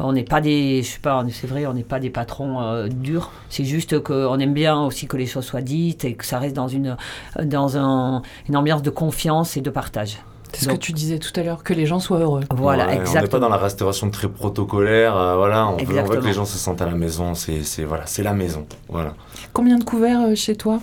On 0.00 0.12
n'est 0.12 0.24
pas 0.24 0.40
des, 0.40 0.82
je 0.82 0.88
sais 0.92 0.98
pas, 0.98 1.24
c'est 1.30 1.46
vrai, 1.46 1.66
on 1.66 1.72
n'est 1.74 1.84
pas 1.84 2.00
des 2.00 2.10
patrons 2.10 2.86
durs. 2.88 3.30
C'est 3.48 3.64
juste 3.64 4.00
qu'on 4.02 4.38
aime 4.40 4.52
bien 4.54 4.80
aussi 4.80 5.06
que 5.06 5.16
les 5.16 5.26
choses 5.26 5.44
soient 5.44 5.60
dites 5.62 6.04
et 6.04 6.14
que 6.14 6.24
ça 6.26 6.38
reste 6.40 6.56
dans 6.56 6.66
une, 6.68 6.96
dans 7.44 7.76
un, 7.78 8.22
une 8.48 8.56
ambiance 8.56 8.82
de 8.82 8.90
confiance 8.90 9.56
et 9.56 9.60
de 9.60 9.70
partage. 9.70 10.18
C'est 10.52 10.66
ce 10.66 10.68
que 10.70 10.76
tu 10.76 10.92
disais 10.92 11.18
tout 11.18 11.32
à 11.38 11.42
l'heure, 11.42 11.62
que 11.64 11.74
les 11.74 11.84
gens 11.86 11.98
soient 11.98 12.18
heureux. 12.20 12.42
Voilà, 12.54 12.86
Ouais, 12.86 12.94
exactement. 12.96 13.20
On 13.20 13.22
n'est 13.24 13.28
pas 13.30 13.38
dans 13.40 13.48
la 13.48 13.56
restauration 13.56 14.08
très 14.10 14.28
protocolaire. 14.28 15.16
euh, 15.16 15.36
voilà, 15.36 15.66
on 15.66 15.70
veut, 15.70 15.74
on 15.74 15.84
veut 15.84 15.90
Exactement. 15.90 16.20
que 16.22 16.26
les 16.26 16.32
gens 16.32 16.44
se 16.44 16.58
sentent 16.58 16.80
à 16.82 16.86
la 16.86 16.94
maison. 16.94 17.34
C'est 17.34 17.62
c'est- 17.64 17.82
voilà, 17.84 18.06
c'est 18.06 18.22
la 18.22 18.34
maison. 18.34 18.64
Voilà. 18.88 19.14
Combien 19.52 19.78
de 19.78 19.84
couverts 19.84 20.20
euh, 20.22 20.34
chez 20.36 20.54
toi? 20.56 20.80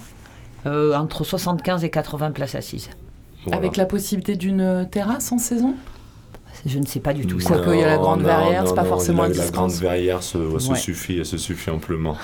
Euh, 0.65 0.93
entre 0.95 1.23
75 1.23 1.83
et 1.85 1.89
80 1.89 2.31
places 2.31 2.55
assises. 2.55 2.89
Voilà. 3.45 3.57
Avec 3.57 3.77
la 3.77 3.85
possibilité 3.85 4.35
d'une 4.35 4.87
terrasse 4.91 5.31
en 5.31 5.37
saison? 5.37 5.73
Je 6.65 6.77
ne 6.79 6.85
sais 6.85 6.99
pas 6.99 7.13
du 7.13 7.25
tout 7.25 7.39
ça. 7.39 7.57
que, 7.57 7.71
il 7.73 7.79
y 7.79 7.83
a 7.83 7.87
la 7.87 7.97
grande 7.97 8.21
non, 8.21 8.27
c'est 8.65 8.75
pas 8.75 8.83
forcément 8.83 9.23
la, 9.23 9.29
la 9.29 9.49
grande 9.49 9.71
verrière 9.71 10.21
se, 10.21 10.37
ouais, 10.37 10.59
se 10.59 10.71
Ouais. 10.71 10.77
suffit, 10.77 11.17
elle 11.17 11.25
se 11.25 11.37
suffit 11.37 11.69
amplement. 11.71 12.15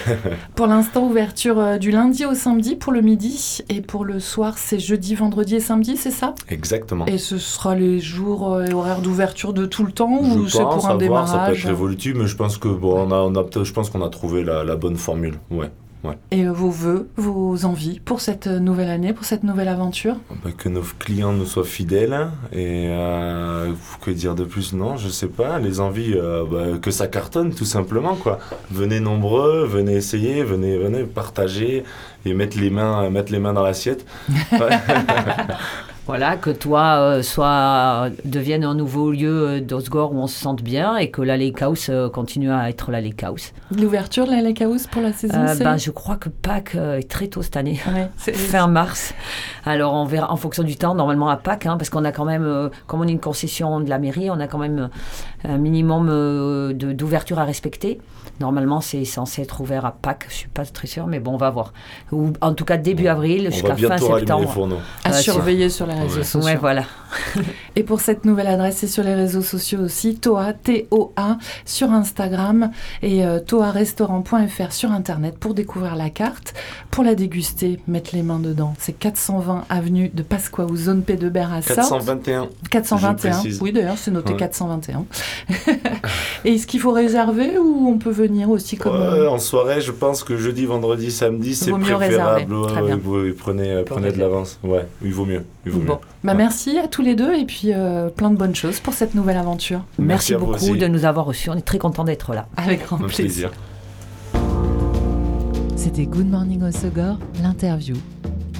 Pour 0.56 0.66
l'instant, 0.66 1.04
ouverture 1.04 1.58
euh, 1.58 1.78
du 1.78 1.90
lundi 1.90 2.24
au 2.24 2.34
samedi 2.34 2.74
pour 2.76 2.92
le 2.92 3.00
midi 3.00 3.58
et 3.68 3.80
pour 3.80 4.04
le 4.04 4.18
soir, 4.20 4.54
c'est 4.58 4.78
jeudi, 4.78 5.14
vendredi 5.14 5.56
et 5.56 5.60
samedi, 5.60 5.96
c'est 5.96 6.10
ça? 6.10 6.34
Exactement. 6.48 7.06
Et 7.06 7.18
ce 7.18 7.38
sera 7.38 7.74
les 7.74 8.00
jours 8.00 8.54
euh, 8.54 8.64
et 8.66 8.72
horaires 8.74 9.00
d'ouverture 9.00 9.52
de 9.52 9.66
tout 9.66 9.84
le 9.84 9.92
temps 9.92 10.18
ou 10.20 10.46
je 10.46 10.52
c'est 10.56 10.62
pense 10.62 10.82
pour 10.82 10.86
un 10.90 10.98
avoir, 10.98 11.28
ça 11.28 11.34
peut 11.34 11.38
démarrage 11.38 11.64
être 11.64 11.70
évolutif, 11.70 12.14
mais 12.16 12.26
je 12.26 12.36
pense 12.36 12.58
que 12.58 12.68
bon, 12.68 13.06
on 13.08 13.10
a, 13.12 13.16
on 13.16 13.34
a 13.36 13.42
peut-être- 13.44 13.64
je 13.64 13.72
pense 13.72 13.90
qu'on 13.90 14.02
a 14.04 14.08
trouvé 14.08 14.42
la, 14.44 14.64
la 14.64 14.76
bonne 14.76 14.96
formule. 14.96 15.34
Ouais. 15.50 15.70
Et 16.30 16.46
euh, 16.46 16.52
vos 16.52 16.70
vœux, 16.70 17.08
vos 17.16 17.64
envies 17.64 18.00
pour 18.00 18.20
cette 18.20 18.46
nouvelle 18.46 18.90
année, 18.90 19.12
pour 19.12 19.24
cette 19.24 19.42
nouvelle 19.44 19.68
aventure? 19.68 20.16
Bah, 20.44 20.50
que 20.56 20.68
nos 20.68 20.82
clients 20.98 21.32
nous 21.32 21.46
soient 21.46 21.64
fidèles 21.64 22.28
et 22.52 22.86
euh, 22.88 23.72
que 24.00 24.10
dire 24.10 24.34
de 24.34 24.44
plus? 24.44 24.72
Non, 24.72 24.96
je 24.96 25.08
sais 25.08 25.28
pas. 25.28 25.58
Les 25.58 25.80
envies, 25.80 26.14
euh, 26.14 26.44
bah, 26.50 26.78
que 26.80 26.90
ça 26.90 27.06
cartonne 27.06 27.54
tout 27.54 27.64
simplement 27.64 28.14
quoi. 28.14 28.38
Venez 28.70 29.00
nombreux, 29.00 29.66
venez 29.66 29.94
essayer, 29.94 30.42
venez, 30.42 30.76
venez 30.76 31.04
partager 31.04 31.84
et 32.24 32.34
mettre 32.34 32.58
les 32.58 32.70
mains, 32.70 33.08
mettre 33.10 33.32
les 33.32 33.38
mains 33.38 33.52
dans 33.52 33.62
l'assiette. 33.62 34.04
Voilà, 36.06 36.36
que 36.36 36.50
toi 36.50 36.98
euh, 37.00 37.22
soit 37.22 38.10
devienne 38.24 38.62
un 38.62 38.76
nouveau 38.76 39.10
lieu 39.10 39.48
euh, 39.48 39.60
d'Osgore 39.60 40.12
où 40.12 40.18
on 40.18 40.28
se 40.28 40.38
sente 40.38 40.62
bien 40.62 40.96
et 40.96 41.10
que 41.10 41.20
la 41.20 41.36
Lake 41.36 41.60
House 41.62 41.88
euh, 41.90 42.08
continue 42.08 42.52
à 42.52 42.70
être 42.70 42.92
la 42.92 43.00
Lake 43.00 43.24
House. 43.24 43.52
L'ouverture 43.76 44.24
de 44.24 44.30
la 44.30 44.40
Lake 44.40 44.62
House 44.62 44.86
pour 44.86 45.02
la 45.02 45.12
saison 45.12 45.34
Euh, 45.36 45.56
ben, 45.56 45.76
je 45.76 45.90
crois 45.90 46.14
que 46.14 46.28
Pâques 46.28 46.76
est 46.76 47.10
très 47.10 47.26
tôt 47.26 47.42
cette 47.42 47.56
année. 47.56 47.80
Ouais, 47.92 48.08
Fin 48.34 48.68
mars. 48.68 49.14
Alors 49.64 49.94
on 49.94 50.04
verra 50.04 50.30
en 50.30 50.36
fonction 50.36 50.62
du 50.62 50.76
temps, 50.76 50.94
normalement 50.94 51.28
à 51.28 51.36
Pâques, 51.36 51.66
hein, 51.66 51.76
parce 51.76 51.90
qu'on 51.90 52.04
a 52.04 52.12
quand 52.12 52.24
même, 52.24 52.70
comme 52.86 53.00
on 53.00 53.08
est 53.08 53.12
une 53.12 53.18
concession 53.18 53.80
de 53.80 53.90
la 53.90 53.98
mairie, 53.98 54.30
on 54.30 54.38
a 54.38 54.46
quand 54.46 54.58
même 54.58 54.88
un 55.44 55.58
minimum 55.58 56.08
euh, 56.10 56.72
de- 56.72 56.92
d'ouverture 56.92 57.38
à 57.38 57.44
respecter. 57.44 58.00
Normalement 58.40 58.80
c'est 58.82 59.04
censé 59.06 59.42
être 59.42 59.60
ouvert 59.62 59.86
à 59.86 59.92
Pâques, 59.92 60.26
je 60.28 60.34
suis 60.34 60.48
pas 60.48 60.64
très 60.66 60.86
sûre, 60.86 61.06
mais 61.06 61.20
bon 61.20 61.34
on 61.34 61.36
va 61.38 61.48
voir. 61.48 61.72
Ou 62.12 62.32
en 62.42 62.52
tout 62.52 62.66
cas 62.66 62.76
début 62.76 63.06
avril 63.06 63.50
jusqu'à 63.50 63.74
fin 63.76 63.94
les 63.96 64.00
septembre. 64.00 64.50
fourneaux. 64.52 64.76
à 65.04 65.08
euh, 65.10 65.12
sur- 65.14 65.32
surveiller 65.34 65.70
sur 65.70 65.86
les 65.86 65.94
réseaux 65.94 66.18
Ouais. 66.18 66.24
sociaux. 66.24 66.46
Ouais 66.46 66.56
voilà. 66.56 66.82
Et 67.76 67.82
pour 67.82 68.00
cette 68.00 68.24
nouvelle 68.26 68.46
adresse, 68.48 68.76
c'est 68.78 68.86
sur 68.88 69.04
les 69.04 69.14
réseaux 69.14 69.40
sociaux 69.42 69.80
aussi, 69.80 70.16
Toa, 70.16 70.52
T-O-A, 70.52 71.38
sur 71.64 71.90
Instagram 71.92 72.70
et 73.02 73.24
euh, 73.24 73.40
toarestaurant.fr 73.40 74.72
sur 74.72 74.92
Internet 74.92 75.38
pour 75.38 75.54
découvrir 75.54 75.96
la 75.96 76.10
carte, 76.10 76.52
pour 76.90 77.04
la 77.04 77.14
déguster, 77.14 77.78
mettre 77.86 78.14
les 78.14 78.22
mains 78.22 78.38
dedans. 78.38 78.74
C'est 78.78 78.92
420 78.92 79.64
avenue 79.70 80.10
de 80.12 80.22
Pasquaou, 80.22 80.76
zone 80.76 81.02
P 81.02 81.16
de 81.16 81.28
Berre 81.28 81.52
à 81.52 81.62
Sorte. 81.62 81.76
421. 81.76 82.48
421. 82.70 83.32
Je 83.32 83.38
précise. 83.40 83.62
Oui, 83.62 83.72
d'ailleurs, 83.72 83.96
c'est 83.98 84.10
noté 84.10 84.32
Ouais. 84.32 84.38
421. 84.38 85.04
et 86.44 86.54
est-ce 86.54 86.66
qu'il 86.66 86.80
faut 86.80 86.92
réserver 86.92 87.58
ou 87.58 87.88
on 87.88 87.98
peut 87.98 88.10
venir 88.10 88.50
aussi 88.50 88.76
comme... 88.76 88.92
Ouais, 88.94 89.00
euh, 89.02 89.30
en 89.30 89.38
soirée, 89.38 89.80
je 89.80 89.92
pense 89.92 90.22
que 90.24 90.36
jeudi, 90.36 90.64
vendredi, 90.66 91.10
samedi, 91.10 91.54
c'est 91.54 91.70
Vaut 91.70 91.78
mieux 91.78 91.94
préférable. 91.94 92.54
Très 92.68 92.82
bien. 92.82 92.96
vous- 92.96 93.32
prenez, 93.38 93.70
euh, 93.70 93.82
prenez 93.84 94.12
de 94.12 94.18
l'avance. 94.18 94.58
Ouais, 94.62 94.86
il 95.02 95.12
vaut 95.12 95.24
mieux. 95.24 95.44
Il 95.64 95.72
vaut 95.72 95.80
Bon, 95.80 95.94
mieux. 95.94 95.98
bah 96.24 96.32
Ouais. 96.32 96.38
merci 96.38 96.78
à 96.78 96.88
tous 96.88 97.02
les 97.02 97.14
deux 97.14 97.34
et 97.34 97.44
puis 97.44 97.72
euh, 97.72 98.08
plein 98.08 98.30
de 98.30 98.36
bonnes 98.36 98.54
choses 98.54 98.80
pour 98.80 98.94
cette 98.94 99.14
nouvelle 99.14 99.36
aventure. 99.36 99.80
Merci, 99.98 100.34
vous 100.34 100.40
beaucoup 100.40 100.54
aussi. 100.54 100.72
de 100.78 100.86
nous 100.86 101.04
avoir 101.04 101.26
reçus, 101.26 101.50
on 101.50 101.54
est 101.56 101.60
très 101.62 101.78
content 101.78 102.04
d'être 102.04 102.32
là. 102.34 102.46
Avec 102.56 102.84
grand 102.84 102.96
Un 102.96 103.06
plaisir. 103.08 103.50
plaisir. 103.50 103.50
C'était 105.76 106.06
Good 106.06 106.28
Morning 106.28 106.62
Osogor, 106.62 107.18
l'interview. 107.42 107.96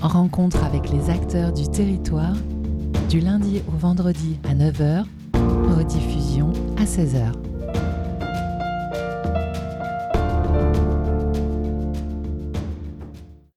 En 0.02 0.08
rencontre 0.08 0.62
avec 0.64 0.90
les 0.90 1.10
acteurs 1.10 1.52
du 1.52 1.68
territoire, 1.68 2.34
du 3.08 3.20
lundi 3.20 3.62
au 3.68 3.76
vendredi 3.78 4.38
à 4.48 4.54
9h, 4.54 5.04
rediffusion 5.86 6.52
à 6.76 6.84
16h. 6.84 7.45